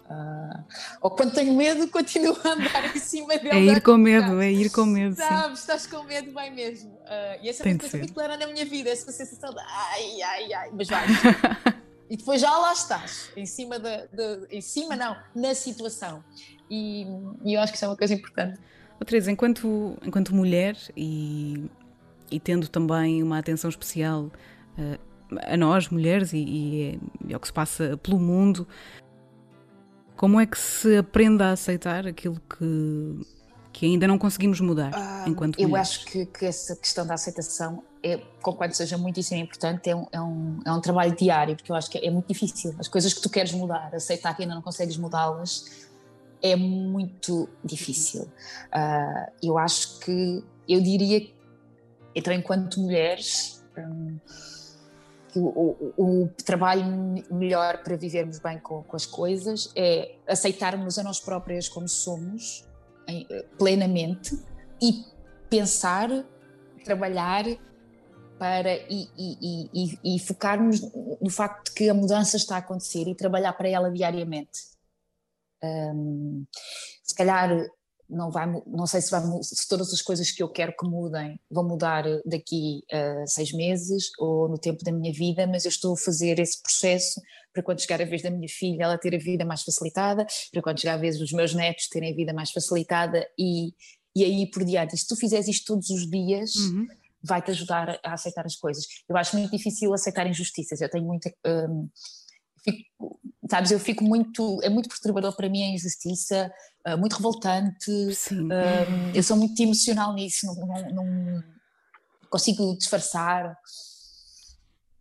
[0.10, 0.64] Uh,
[1.02, 3.50] ou quando tenho medo, continuo a andar em cima dele.
[3.50, 5.16] É ir com medo, é ir com medo.
[5.16, 6.92] Sabes, estás com medo, vai mesmo.
[6.92, 10.22] Uh, e essa é uma coisa muito clara na minha vida, essa sensação de ai,
[10.22, 11.08] ai, ai, mas vai.
[12.08, 14.08] e depois já lá estás, em cima da.
[14.52, 16.24] Em cima, não, na situação.
[16.70, 17.08] E,
[17.44, 18.60] e, eu acho que isso é uma coisa importante.
[19.00, 21.70] Oh, Teresa, enquanto, enquanto mulher e,
[22.30, 24.32] e tendo também uma atenção especial
[24.78, 25.00] uh,
[25.44, 28.68] a nós, mulheres, e, e, e ao que se passa pelo mundo,
[30.16, 33.28] como é que se aprende a aceitar aquilo que,
[33.74, 35.90] que ainda não conseguimos mudar ah, enquanto Eu mulheres?
[35.90, 40.22] acho que, que, essa questão da aceitação, é, conquanto seja muitíssimo importante, é um, é,
[40.22, 42.74] um, é um trabalho diário, porque eu acho que é, é muito difícil.
[42.80, 45.86] As coisas que tu queres mudar, aceitar que ainda não consegues mudá-las,
[46.42, 48.24] é muito difícil.
[48.24, 51.28] Uh, eu acho que, eu diria,
[52.16, 53.64] então, enquanto mulheres.
[53.78, 54.18] Um,
[55.36, 56.86] o, o, o, trabalho
[57.32, 62.66] melhor para vivermos bem com, com, as coisas é aceitarmos a nós próprias como somos,
[63.08, 64.38] em, plenamente,
[64.82, 65.04] e
[65.50, 66.10] pensar,
[66.84, 67.46] trabalhar
[68.38, 70.82] para e, e, e, e, focarmos
[71.22, 74.60] no facto de que a mudança está a acontecer e trabalhar para ela diariamente.
[75.64, 76.46] Um,
[77.04, 77.50] se calhar
[78.10, 81.40] não vai, não sei se, vai, se todas as coisas que eu quero que mudem
[81.50, 85.94] vão mudar daqui a seis meses ou no tempo da minha vida, mas eu estou
[85.94, 87.20] a fazer esse processo
[87.54, 90.62] para quando chegar a vez da minha filha ela ter a vida mais facilitada, para
[90.62, 93.74] quando chegar a vez dos meus netos terem a vida mais facilitada e,
[94.16, 94.94] e aí por diante.
[94.94, 96.86] E se tu fizeres isto todos os dias, uhum.
[97.24, 98.86] vai-te ajudar a aceitar as coisas.
[99.08, 101.34] Eu acho muito difícil aceitar injustiças, eu tenho muita.
[101.46, 101.90] Um,
[102.64, 106.52] fico, sabes, eu fico muito, é muito perturbador para mim a injustiça,
[106.88, 111.44] uh, muito revoltante, uh, eu sou muito emocional nisso, não, não, não,
[112.30, 113.56] consigo disfarçar.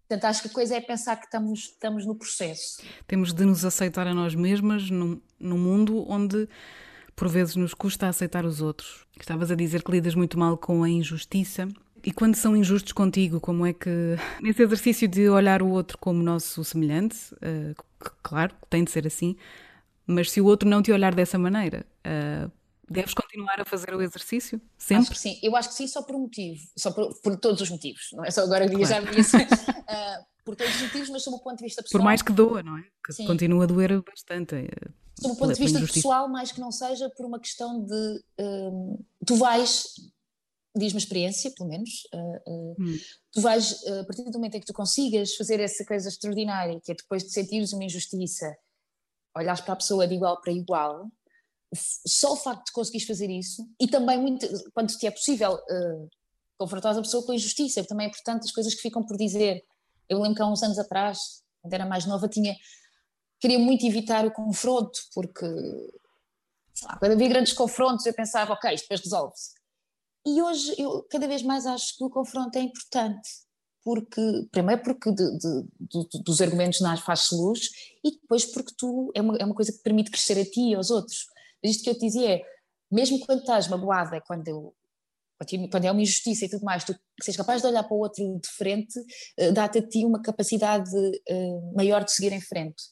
[0.07, 2.83] Portanto, acho que a coisa é pensar que estamos, estamos no processo.
[3.07, 6.48] Temos de nos aceitar a nós mesmas num, num mundo onde
[7.16, 9.07] por vezes nos custa aceitar os outros.
[9.18, 11.68] Estavas a dizer que lidas muito mal com a injustiça.
[12.04, 14.16] E quando são injustos contigo, como é que.
[14.42, 17.74] Nesse exercício de olhar o outro como nosso semelhante, uh,
[18.22, 19.36] claro, tem de ser assim,
[20.06, 22.52] mas se o outro não te olhar dessa maneira, uh,
[22.90, 24.60] deves continuar a fazer o exercício?
[24.76, 25.04] Sempre?
[25.04, 27.62] Acho que sim, eu acho que sim, só por um motivo, só por, por todos
[27.62, 29.06] os motivos, não é só agora que claro.
[29.06, 29.36] já isso.
[29.38, 32.00] uh, por todos os motivos, mas sob o ponto de vista pessoal.
[32.02, 32.84] Por mais que doa, não é?
[33.02, 33.26] Que sim.
[33.26, 34.54] continua a doer bastante.
[34.54, 38.22] Eh, sob o ponto de vista pessoal, mais que não seja por uma questão de
[39.24, 39.86] tu vais
[40.74, 42.98] diz uma experiência, pelo menos, uh, uh, hum.
[43.32, 46.80] tu vais, uh, a partir do momento em que tu consigas fazer essa coisa extraordinária,
[46.82, 48.56] que é depois de sentires uma injustiça,
[49.37, 51.06] olhares para a pessoa de igual para igual,
[51.74, 55.58] só o facto de conseguires fazer isso, e também muito, quando te é possível
[56.56, 59.64] confrontar a pessoa com a injustiça, também é importante as coisas que ficam por dizer.
[60.08, 62.56] Eu lembro que há uns anos atrás, quando era mais nova, tinha,
[63.40, 65.44] queria muito evitar o confronto, porque
[66.82, 69.63] lá, quando havia grandes confrontos, eu pensava, ok, isto depois resolve-se.
[70.26, 73.28] E hoje eu cada vez mais acho que o confronto é importante,
[73.82, 77.70] porque, primeiro porque de, de, de, dos argumentos nas faz-se luz
[78.02, 80.74] e depois porque tu é uma, é uma coisa que permite crescer a ti e
[80.74, 81.26] aos outros.
[81.62, 82.42] Isto que eu te dizia é,
[82.90, 84.74] mesmo quando estás magoada, quando eu
[85.70, 88.24] quando é uma injustiça e tudo mais, tu seres capaz de olhar para o outro
[88.40, 88.98] de frente,
[89.37, 92.82] eh, dá-te a ti uma capacidade uh, maior de seguir em frente.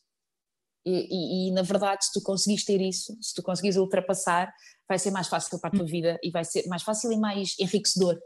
[0.85, 4.53] E, e, e, na verdade, se tu conseguires ter isso, se tu conseguires ultrapassar,
[4.92, 7.57] vai ser mais fácil para a tua vida e vai ser mais fácil e mais
[7.59, 8.20] enriquecedor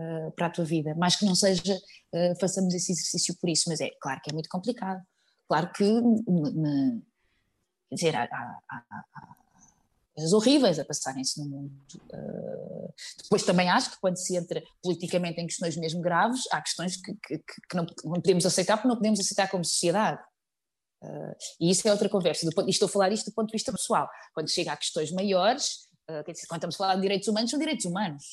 [0.00, 0.94] uh, para a tua vida.
[0.94, 4.32] Mais que não seja, uh, façamos esse exercício por isso, mas é claro que é
[4.32, 5.02] muito complicado.
[5.46, 7.02] Claro que, me,
[7.90, 9.34] quer dizer, há, há, há,
[10.14, 11.72] coisas horríveis a passarem-se no mundo.
[12.14, 16.96] Uh, depois também acho que quando se entra politicamente em questões mesmo graves, há questões
[16.96, 20.22] que, que, que não, não, podemos aceitar porque não podemos aceitar como sociedade.
[21.02, 22.46] Uh, e isso é outra conversa.
[22.46, 24.08] Do ponto, estou a falar isto do ponto de vista pessoal.
[24.32, 25.89] Quando chega a questões maiores,
[26.32, 28.24] dizer, quando estamos a falar de direitos humanos, são direitos humanos.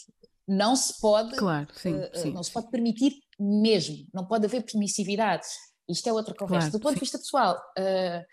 [0.48, 2.32] Não se pode, claro, sim, sim.
[2.32, 4.08] não se pode permitir mesmo.
[4.14, 5.46] Não pode haver permissividade.
[5.90, 6.70] Isto é outra conversa.
[6.70, 6.96] Claro, do ponto sim.
[6.96, 8.26] de vista pessoal, é,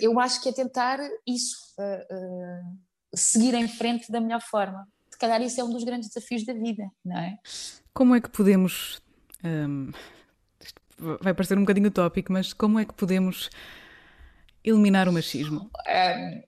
[0.00, 1.56] eu acho que é tentar isso
[3.14, 4.86] seguir em frente da melhor forma.
[5.10, 7.38] Se calhar isso é um dos grandes desafios da vida, não é?
[7.94, 9.00] Como é que podemos.
[9.42, 9.90] Um,
[10.98, 13.48] vai parecer um bocadinho utópico, mas como é que podemos
[14.62, 15.70] eliminar o machismo?
[15.88, 16.42] Um,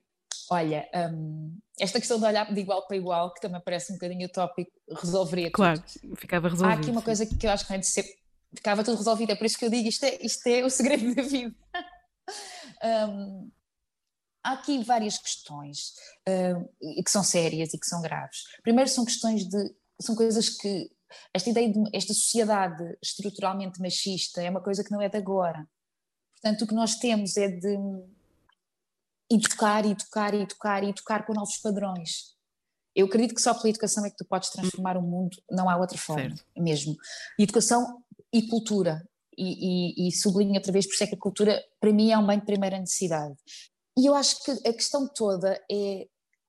[0.49, 4.27] olha, um, esta questão de olhar de igual para igual, que também parece um bocadinho
[4.27, 5.99] utópico, resolveria claro, tudo.
[6.01, 6.77] Claro, ficava resolvido.
[6.77, 8.05] Há aqui uma coisa que eu acho que não é ser.
[8.53, 11.13] Ficava tudo resolvido, é por isso que eu digo isto é, isto é o segredo
[11.13, 11.55] da vida.
[13.09, 13.51] um,
[14.43, 15.93] há aqui várias questões
[16.27, 18.43] uh, que são sérias e que são graves.
[18.63, 20.89] Primeiro são questões de são coisas que
[21.33, 25.67] esta ideia de esta sociedade estruturalmente machista é uma coisa que não é de agora.
[26.33, 27.77] Portanto, o que nós temos é de
[29.29, 32.35] educar, educar, educar e educar com novos padrões.
[32.95, 35.77] Eu acredito que só pela educação é que tu podes transformar o mundo, não há
[35.77, 36.45] outra forma, certo.
[36.57, 36.97] mesmo.
[37.37, 39.07] Educação e cultura.
[39.37, 42.17] E, e, e sublinho outra vez, por isso é que a cultura, para mim, é
[42.17, 43.35] um bem de primeira necessidade.
[43.97, 46.07] E eu acho que a questão toda é.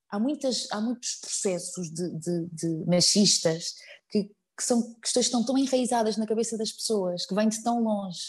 [0.09, 3.75] Há, muitas, há muitos processos de, de, de machistas
[4.09, 7.63] que, que, são questões que estão tão enraizadas na cabeça das pessoas, que vêm de
[7.63, 8.19] tão longe,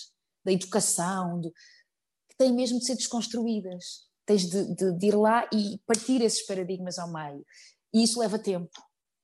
[0.44, 4.11] da educação, de, que têm mesmo de ser desconstruídas.
[4.32, 7.44] Tens de, de, de ir lá e partir esses paradigmas ao meio.
[7.92, 8.70] E isso leva tempo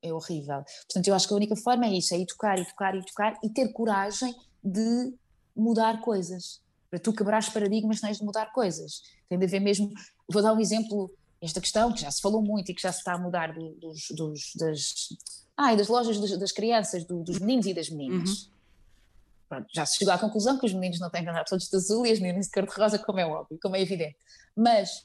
[0.02, 0.62] é horrível.
[0.86, 3.72] Portanto, eu acho que a única forma é isso, é educar, educar, educar e ter
[3.72, 5.14] coragem de
[5.56, 6.60] mudar coisas.
[6.90, 9.02] Para tu quebrares paradigmas tens de mudar coisas.
[9.28, 9.90] Tem de haver mesmo.
[10.30, 12.98] Vou dar um exemplo, esta questão que já se falou muito e que já se
[12.98, 14.94] está a mudar do, dos, dos, das,
[15.56, 18.30] ah, das lojas das, das crianças, do, dos meninos e das meninas.
[18.30, 18.57] Uhum.
[19.48, 21.76] Pronto, já se chegou à conclusão que os meninos não têm que andar todos de
[21.76, 24.16] azul e as meninas de cor-de-rosa, como é óbvio, como é evidente.
[24.54, 25.02] Mas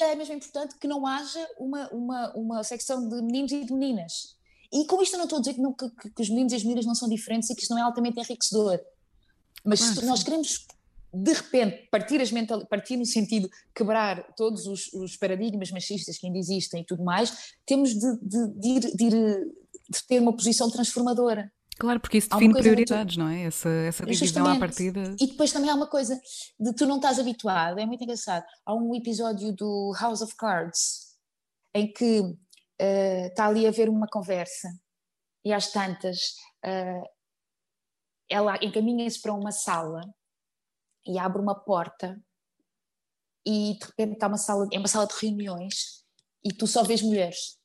[0.00, 4.36] é mesmo importante que não haja uma, uma, uma secção de meninos e de meninas.
[4.72, 6.56] E com isto eu não estou a dizer que, não, que, que, os meninos e
[6.56, 8.80] as meninas não são diferentes e que isto não é altamente enriquecedor.
[9.64, 10.66] Mas se nós queremos
[11.12, 16.26] de repente partir, as mental, partir no sentido quebrar todos os, os, paradigmas machistas que
[16.26, 19.52] ainda existem e tudo mais, temos de, de, de, ir, de, ir,
[19.88, 21.50] de ter uma posição transformadora.
[21.78, 23.28] Claro, porque isso define prioridades, muito...
[23.28, 23.44] não é?
[23.44, 25.14] Essa, essa divisão à partida.
[25.20, 26.20] E depois também há uma coisa
[26.58, 28.44] de tu não estás habituado, é muito engraçado.
[28.66, 31.16] Há um episódio do House of Cards
[31.72, 34.68] em que uh, está ali a haver uma conversa
[35.44, 36.34] e às tantas
[36.66, 37.08] uh,
[38.28, 40.00] ela encaminha-se para uma sala
[41.06, 42.20] e abre uma porta
[43.46, 46.04] e de repente está uma sala, é uma sala de reuniões
[46.44, 47.56] e tu só vês mulheres.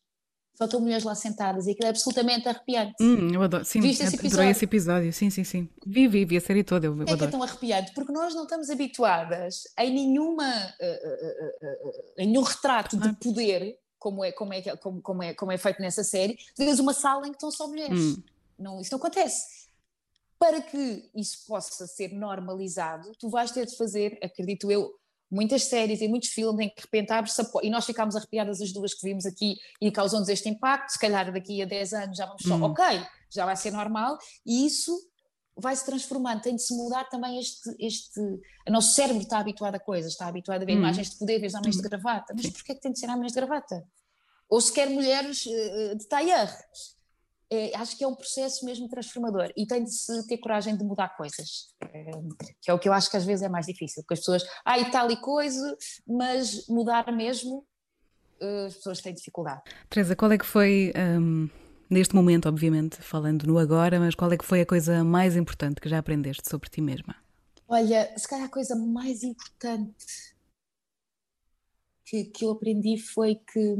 [0.55, 2.93] Só estão mulheres lá sentadas e aquilo é absolutamente arrepiante.
[3.01, 4.51] Hum, eu adoro, sim, Viste esse episódio?
[4.51, 5.69] esse episódio, sim, sim, sim.
[5.85, 7.17] Vi, vi, vi a série toda, eu, é adoro.
[7.17, 7.91] que é tão arrepiante?
[7.93, 13.79] Porque nós não estamos habituadas em nenhuma, uh, uh, uh, em nenhum retrato de poder,
[13.97, 17.27] como é, como, é, como, como, é, como é feito nessa série, vês uma sala
[17.27, 17.99] em que estão só mulheres.
[17.99, 18.23] Hum.
[18.59, 19.63] Não, isso não acontece
[20.43, 24.93] para que isso possa ser normalizado, tu vais ter de fazer, acredito eu,
[25.33, 28.71] muitas séries e muitos filmes em que de repente abres e nós ficámos arrepiadas as
[28.71, 32.25] duas que vimos aqui e causou-nos este impacto, se calhar daqui a 10 anos já
[32.25, 32.63] vamos só, hum.
[32.63, 32.85] ok,
[33.29, 34.95] já vai ser normal, e isso
[35.55, 39.75] vai se transformando, tem de se mudar também este, este, o nosso cérebro está habituado
[39.75, 40.79] a coisas, está habituado a ver hum.
[40.79, 41.81] imagens de poder, ver homens hum.
[41.81, 43.83] de gravata, mas porquê é que tem de ser homens de gravata?
[44.49, 46.47] Ou sequer mulheres uh, de tailleur,
[47.53, 50.83] é, acho que é um processo mesmo transformador e tem de se ter coragem de
[50.83, 52.11] mudar coisas, é,
[52.61, 54.43] que é o que eu acho que às vezes é mais difícil, porque as pessoas,
[54.65, 55.77] ah, e tal e coisa,
[56.07, 57.65] mas mudar mesmo,
[58.39, 59.61] eh, as pessoas têm dificuldade.
[59.89, 61.49] Teresa, qual é que foi, um,
[61.89, 65.79] neste momento, obviamente, falando no agora, mas qual é que foi a coisa mais importante
[65.79, 67.15] que já aprendeste sobre ti mesma?
[67.67, 70.33] Olha, se calhar a coisa mais importante
[72.05, 73.75] que, que eu aprendi foi que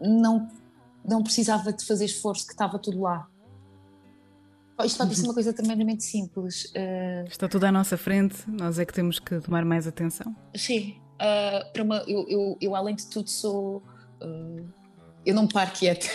[0.00, 0.48] não,
[1.10, 3.28] não precisava de fazer esforço, que estava tudo lá.
[4.84, 6.64] Isto pode ser uma coisa tremendamente simples.
[6.66, 10.34] Uh, Está tudo à nossa frente, nós é que temos que tomar mais atenção.
[10.54, 13.82] Sim, uh, para uma, eu, eu, eu, além de tudo sou.
[14.22, 14.66] Uh,
[15.26, 16.06] eu não me paro quieta.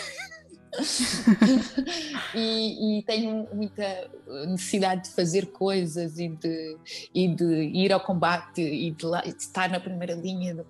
[2.34, 4.10] e, e, tenho muita
[4.48, 6.78] necessidade de fazer coisas e de,
[7.14, 10.56] e de ir ao combate e de, lá, de estar na primeira linha.
[10.56, 10.66] De,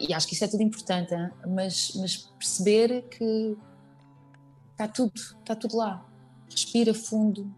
[0.00, 1.30] e acho que isso é tudo importante, hein?
[1.46, 3.56] mas, mas perceber que
[4.72, 6.04] está tudo, está tudo lá.
[6.50, 7.52] Respira fundo,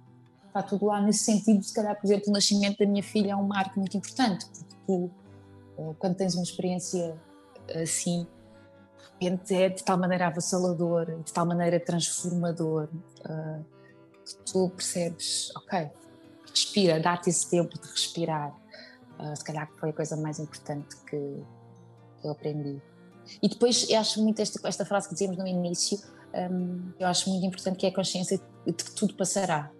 [0.46, 1.62] está tudo lá nesse sentido.
[1.62, 4.76] Se calhar, por exemplo, o nascimento da minha filha é um marco muito importante, porque
[4.86, 5.10] tu,
[5.78, 7.16] uh, quando tens uma experiência
[7.74, 8.26] assim,
[9.20, 12.88] repente é de tal maneira avassalador, de tal maneira transformador,
[13.20, 13.64] uh,
[14.24, 15.90] que tu percebes, ok,
[16.50, 18.58] respira, dá-te esse tempo de respirar.
[19.34, 21.44] Se calhar foi a coisa mais importante que,
[22.20, 22.80] que eu aprendi.
[23.42, 25.98] E depois eu acho muito esta, esta frase que dizíamos no início,
[26.34, 29.70] um, eu acho muito importante que é a consciência de que tudo passará.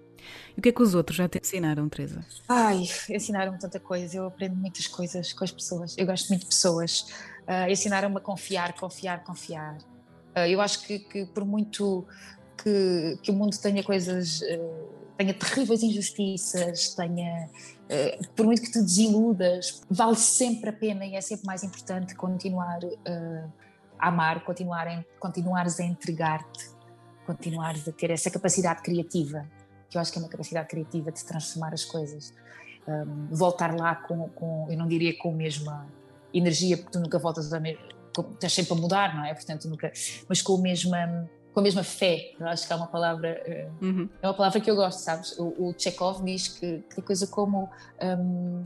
[0.56, 2.24] E o que é que os outros já te ensinaram, Teresa?
[2.48, 4.16] Ai, ensinaram-me tanta coisa.
[4.16, 5.96] Eu aprendo muitas coisas com as pessoas.
[5.96, 7.06] Eu gosto muito de pessoas
[7.50, 9.76] uh, ensinaram-me a confiar, confiar, confiar.
[10.36, 12.06] Uh, eu acho que, que por muito
[12.62, 14.88] que, que, o mundo tenha coisas, uh,
[15.20, 17.50] tenha terríveis injustiças, tenha,
[18.34, 22.78] por muito que te desiludas, vale sempre a pena e é sempre mais importante continuar
[23.98, 26.70] a amar, continuar em, continuares a entregar-te,
[27.26, 29.46] continuares a ter essa capacidade criativa,
[29.90, 32.32] que eu acho que é uma capacidade criativa de transformar as coisas.
[32.88, 35.86] Um, voltar lá com, com, eu não diria com a mesma
[36.32, 37.82] energia, porque tu nunca voltas a mesma,
[38.32, 39.34] estás sempre a mudar, não é?
[39.34, 39.92] Portanto, nunca,
[40.26, 43.68] mas com a mesma com a mesma fé, eu acho que é uma palavra eh,
[43.82, 44.08] uhum.
[44.22, 45.36] é uma palavra que eu gosto, sabes?
[45.38, 47.68] O, o Chekhov diz que, que coisa como
[48.00, 48.64] um,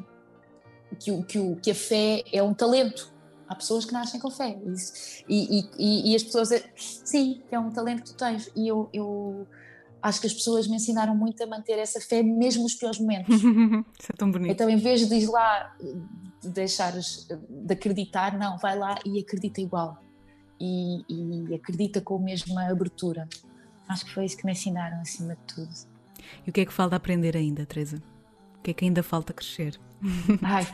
[0.98, 3.12] que, o, que, o, que a fé é um talento.
[3.48, 4.58] Há pessoas que nascem com fé
[5.28, 8.50] e, e, e, e as pessoas, sim, é um talento que tu tens.
[8.56, 9.46] E eu, eu
[10.02, 13.36] acho que as pessoas me ensinaram muito a manter essa fé mesmo nos piores momentos.
[13.98, 14.50] Isso é tão bonito.
[14.50, 15.74] Então, em vez de ir lá,
[16.42, 20.03] de deixares de acreditar, não, vai lá e acredita igual.
[20.60, 23.28] E, e acredita com a mesma abertura.
[23.88, 25.70] Acho que foi isso que me ensinaram acima de tudo.
[26.46, 28.02] E o que é que falta aprender ainda, Teresa?
[28.58, 29.78] O que é que ainda falta crescer?
[30.42, 30.66] Ai,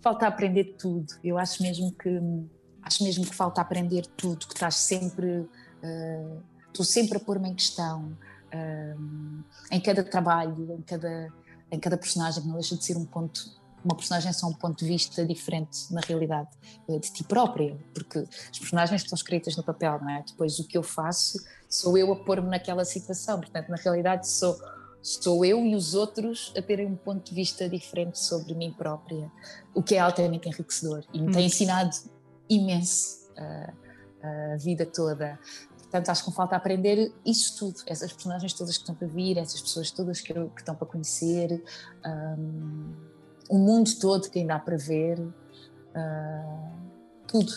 [0.00, 1.14] falta aprender tudo.
[1.22, 2.08] Eu acho mesmo que
[2.82, 7.54] acho mesmo que falta aprender tudo, que estás sempre uh, estou sempre a pôr-me em
[7.54, 8.16] questão
[8.54, 11.32] um, em cada trabalho, em cada,
[11.70, 13.40] em cada personagem, não deixa de ser um ponto,
[13.84, 16.48] uma personagem é só um ponto de vista diferente na realidade
[16.88, 20.24] eh, de ti própria, porque as personagens estão escritas no papel, não é?
[20.26, 24.58] Depois o que eu faço sou eu a pôr-me naquela situação, portanto, na realidade sou
[25.00, 29.30] sou eu e os outros a terem um ponto de vista diferente sobre mim própria,
[29.74, 31.46] o que é altamente enriquecedor e me tem hum.
[31.46, 31.96] ensinado
[32.48, 35.38] imenso uh, a vida toda.
[35.78, 39.38] Portanto, acho que me falta aprender isso tudo, essas personagens todas que estão para vir,
[39.38, 41.62] essas pessoas todas que, que estão para conhecer,
[42.04, 42.92] um,
[43.48, 45.32] o mundo todo que ainda há para ver, uh,
[47.26, 47.52] tudo,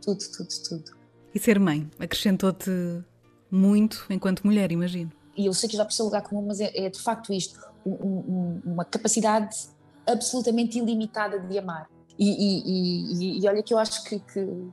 [0.00, 0.96] tudo, tudo, tudo.
[1.34, 2.70] E ser mãe acrescentou-te
[3.50, 5.12] muito enquanto mulher, imagino.
[5.36, 7.92] E eu sei que já ser lugar comum, mas é, é de facto isto, um,
[7.92, 9.56] um, uma capacidade
[10.06, 11.88] absolutamente ilimitada de amar.
[12.18, 14.68] E, e, e, e olha que eu acho que, que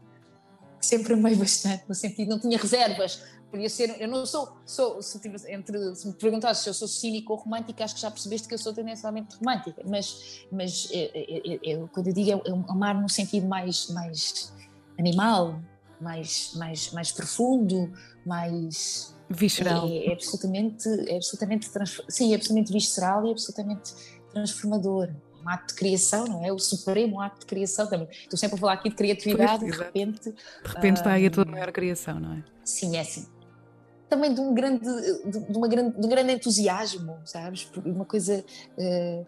[0.80, 3.24] sempre amei bastante, no sentido, não tinha reservas.
[3.52, 7.34] Podia ser, eu não sou, sou se, entre, se me perguntasse se eu sou cínica
[7.34, 11.54] ou romântica, acho que já percebeste que eu sou tendencialmente romântica, mas, mas é, é,
[11.54, 14.54] é, é quando eu digo é, é amar num sentido mais, mais
[14.98, 15.62] animal,
[16.00, 17.92] mais, mais, mais profundo,
[18.26, 19.86] mais visceral.
[19.90, 21.70] É, é absolutamente, é absolutamente,
[22.08, 23.94] sim, é absolutamente visceral e absolutamente
[24.32, 25.10] transformador
[25.44, 26.54] um ato de criação, não é?
[26.54, 28.08] O supremo ato de criação também.
[28.12, 30.32] Estou sempre a falar aqui de criatividade, de repente.
[30.32, 32.44] De repente está aí a tua maior criação, não é?
[32.64, 33.26] Sim, é assim.
[34.12, 37.72] Também de um grande, de, uma grande, de um grande entusiasmo, sabes?
[37.86, 38.44] Uma coisa,
[38.78, 39.26] uh,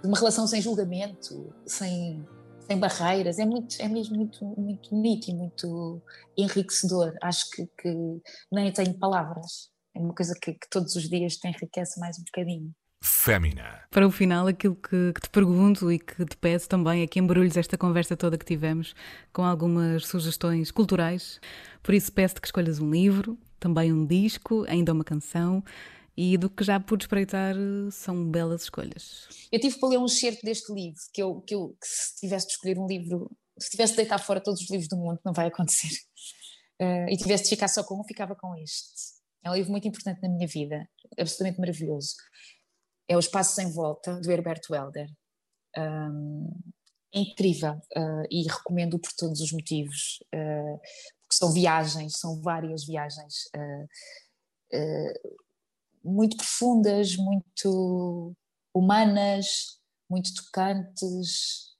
[0.00, 2.26] de uma relação sem julgamento, sem,
[2.66, 3.38] sem barreiras.
[3.38, 6.02] É, muito, é mesmo muito, muito bonito e muito
[6.38, 7.14] enriquecedor.
[7.22, 7.94] Acho que, que
[8.50, 9.68] nem tenho palavras.
[9.94, 12.72] É uma coisa que, que todos os dias te enriquece mais um bocadinho.
[13.02, 13.82] Fémina.
[13.90, 17.18] Para o final, aquilo que, que, te pergunto e que te peço também é que
[17.18, 18.94] embrulhes esta conversa toda que tivemos
[19.30, 21.38] com algumas sugestões culturais.
[21.82, 25.62] Por isso, peço-te que escolhas um livro, também um disco, ainda uma canção.
[26.16, 27.56] E do que já pude espreitar,
[27.90, 29.26] são belas escolhas.
[29.50, 32.46] Eu tive para ler um excerto deste livro, que eu, que eu que se tivesse
[32.46, 35.32] de escolher um livro, se tivesse de deitar fora todos os livros do mundo, não
[35.32, 35.92] vai acontecer.
[36.80, 39.14] Uh, e tivesse de ficar só com um, ficava com este.
[39.42, 40.88] É um livro muito importante na minha vida,
[41.18, 42.14] absolutamente maravilhoso
[43.08, 45.08] é O Espaço Sem Volta, do Herberto Helder.
[45.76, 46.50] Um,
[47.14, 50.80] é incrível uh, e recomendo por todos os motivos, uh,
[51.36, 53.88] são viagens, são várias viagens uh,
[56.02, 58.34] muito profundas, muito
[58.74, 59.78] humanas,
[60.10, 61.74] muito tocantes,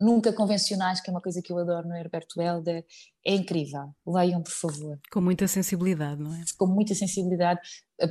[0.00, 2.84] nunca convencionais, que é uma coisa que eu adoro no Herberto Helder.
[3.26, 3.94] É incrível.
[4.06, 4.98] Leiam, por favor.
[5.10, 6.42] Com muita sensibilidade, não é?
[6.56, 7.60] Com muita sensibilidade.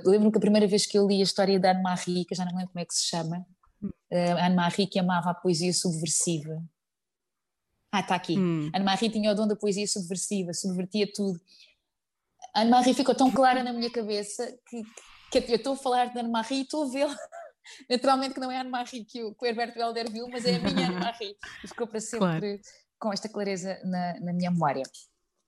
[0.05, 2.45] Lembro-me que a primeira vez que eu li a história da Anne-Marie, que eu já
[2.45, 3.45] não lembro como é que se chama,
[3.81, 6.61] uh, Anne-Marie que amava a poesia subversiva.
[7.91, 8.37] Ah, está aqui.
[8.37, 8.69] Hum.
[8.73, 11.39] Anne-Marie tinha o dom da poesia subversiva, subvertia tudo.
[12.53, 14.83] Anne-Marie ficou tão clara na minha cabeça que,
[15.31, 17.15] que eu estou a falar de Anne-Marie e estou a vê-la.
[17.89, 20.55] Naturalmente que não é a Anne-Marie que, o, que o Herberto Helder viu, mas é
[20.55, 21.35] a minha Anne-Marie.
[21.63, 22.61] E ficou para sempre claro.
[22.99, 24.83] com esta clareza na, na minha memória.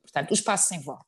[0.02, 1.06] Portanto, o espaço sem volta.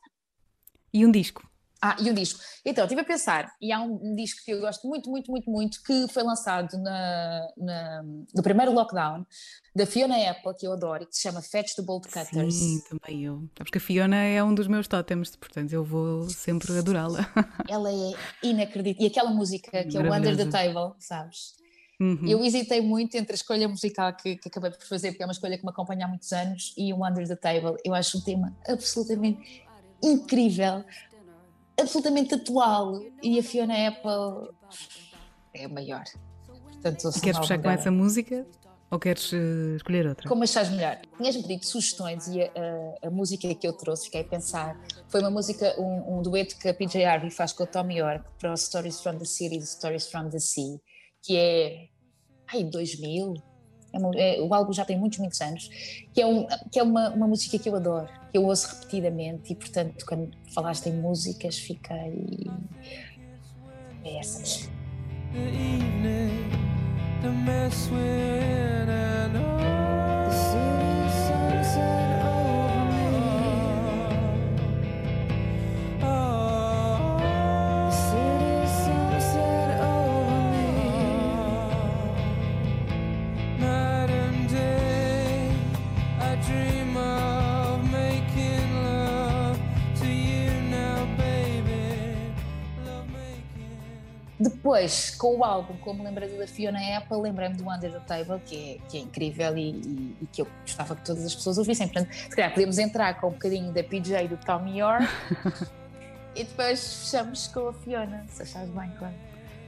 [0.93, 1.50] E um disco?
[1.83, 2.39] Ah, e um disco.
[2.63, 5.83] Então, estive a pensar, e há um, disco que eu gosto muito, muito, muito, muito,
[5.83, 8.03] que foi lançado na, na,
[8.35, 9.25] no primeiro lockdown,
[9.75, 12.53] da Fiona Apple, que eu adoro, que se chama Fetch the Bolt Cutters.
[12.53, 13.49] Sim, também eu.
[13.57, 17.27] Sabes que a Fiona é um dos meus totems, portanto eu vou sempre adorá-la.
[17.67, 18.13] Ela é
[18.43, 19.07] inacreditável.
[19.07, 21.55] E aquela música que é o Under the Table, sabes?
[21.99, 22.27] Uhum.
[22.27, 25.31] Eu hesitei muito entre a escolha musical que, que, acabei por fazer, porque é uma
[25.31, 27.75] escolha que me acompanha há muitos anos, e o Under the Table.
[27.83, 29.63] Eu acho um tema absolutamente
[30.03, 30.83] incrível
[31.79, 34.49] absolutamente atual e a Fiona Apple
[35.53, 36.03] é a maior.
[36.63, 38.45] Portanto, queres fechar com essa música
[38.89, 40.27] ou queres uh, escolher outra?
[40.27, 40.99] Como achas melhor?
[41.17, 42.45] Tinhas-me pedido sugestões e a,
[43.03, 46.57] a, a, música que eu trouxe, fiquei a pensar, foi uma música, um, um, dueto
[46.57, 49.61] que a PJ Harvey faz com o Tommy York para o Stories from the City
[49.65, 50.81] Stories from the Sea,
[51.21, 51.87] que é,
[52.51, 53.35] ai, 2000,
[54.15, 55.69] é, é, o álbum já tem muitos, muitos anos,
[56.13, 59.53] que é, um, que é uma, uma música que eu adoro, que eu ouço repetidamente
[59.53, 62.49] e, portanto, quando falaste em músicas, fiquei.
[64.03, 64.69] É essa.
[67.21, 67.29] The
[94.41, 98.55] Depois, com o álbum, como lembrei da Fiona Apple, lembrei-me do Under the Table, que
[98.55, 101.87] é, que é incrível e, e, e, que eu gostava que todas as pessoas ouvissem.
[101.87, 105.05] Portanto, se calhar podemos entrar com um bocadinho da PJ do Tommy York
[106.35, 109.13] e depois fechamos com a Fiona, se achares bem, claro.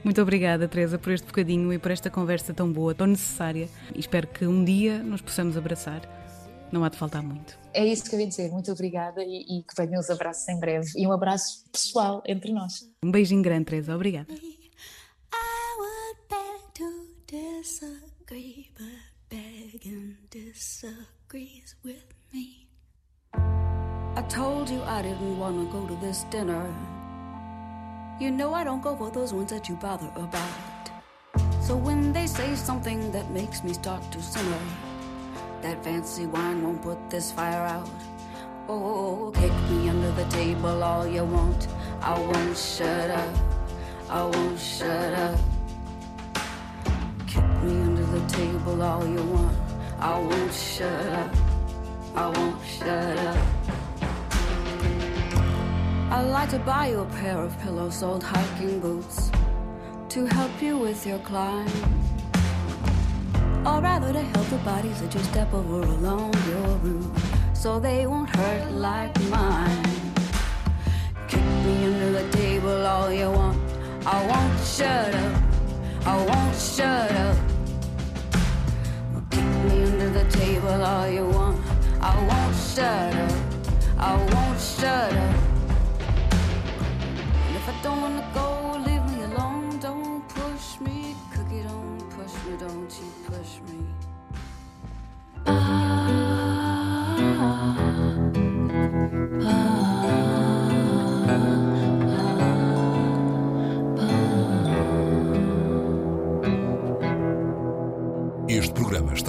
[0.02, 3.68] Muito obrigada, Teresa, por este bocadinho e por esta conversa tão boa, tão necessária.
[3.94, 6.02] E espero que um dia nos possamos abraçar.
[6.70, 7.56] Não há de faltar muito.
[7.72, 8.50] É isso que eu ia dizer.
[8.50, 10.90] Muito obrigada e, e que venham os abraços em breve.
[10.96, 12.90] E um abraço pessoal entre nós.
[13.02, 13.94] Um beijinho grande, Teresa.
[13.94, 14.26] Obrigada.
[17.34, 18.86] disagree, but
[19.28, 22.68] begging disagrees with me.
[23.34, 26.64] I told you I didn't want to go to this dinner.
[28.20, 30.84] You know I don't go for those ones that you bother about.
[31.60, 34.64] So when they say something that makes me start to simmer,
[35.62, 37.90] that fancy wine won't put this fire out.
[38.68, 41.66] Oh, kick me under the table all you want.
[42.00, 43.34] I won't shut up.
[44.08, 45.53] I won't shut up
[48.28, 49.56] table all you want.
[49.98, 51.34] I won't shut up.
[52.14, 53.46] I won't shut up.
[56.10, 59.30] I'd like to buy you a pair of pillows, old hiking boots,
[60.10, 61.68] to help you with your climb.
[63.66, 67.10] Or rather, to help the bodies that you step over along your route,
[67.54, 69.84] so they won't hurt like mine.
[71.28, 73.58] Kick me under the table all you want.
[74.06, 75.42] I won't shut up.
[76.06, 77.53] I won't shut up
[80.12, 81.60] the table all you want.
[82.00, 83.32] I won't shut up.
[83.98, 85.36] I won't shut up.
[87.46, 89.78] And if I don't wanna go, leave me alone.
[89.80, 91.62] Don't push me, cookie.
[91.62, 92.56] Don't push me.
[92.58, 93.78] Don't you push me.
[95.46, 95.52] Ah,
[97.40, 97.76] ah,
[99.42, 99.73] ah.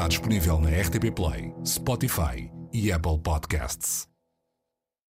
[0.05, 4.14] Está disponível na RTP Play, Spotify e Apple Podcasts.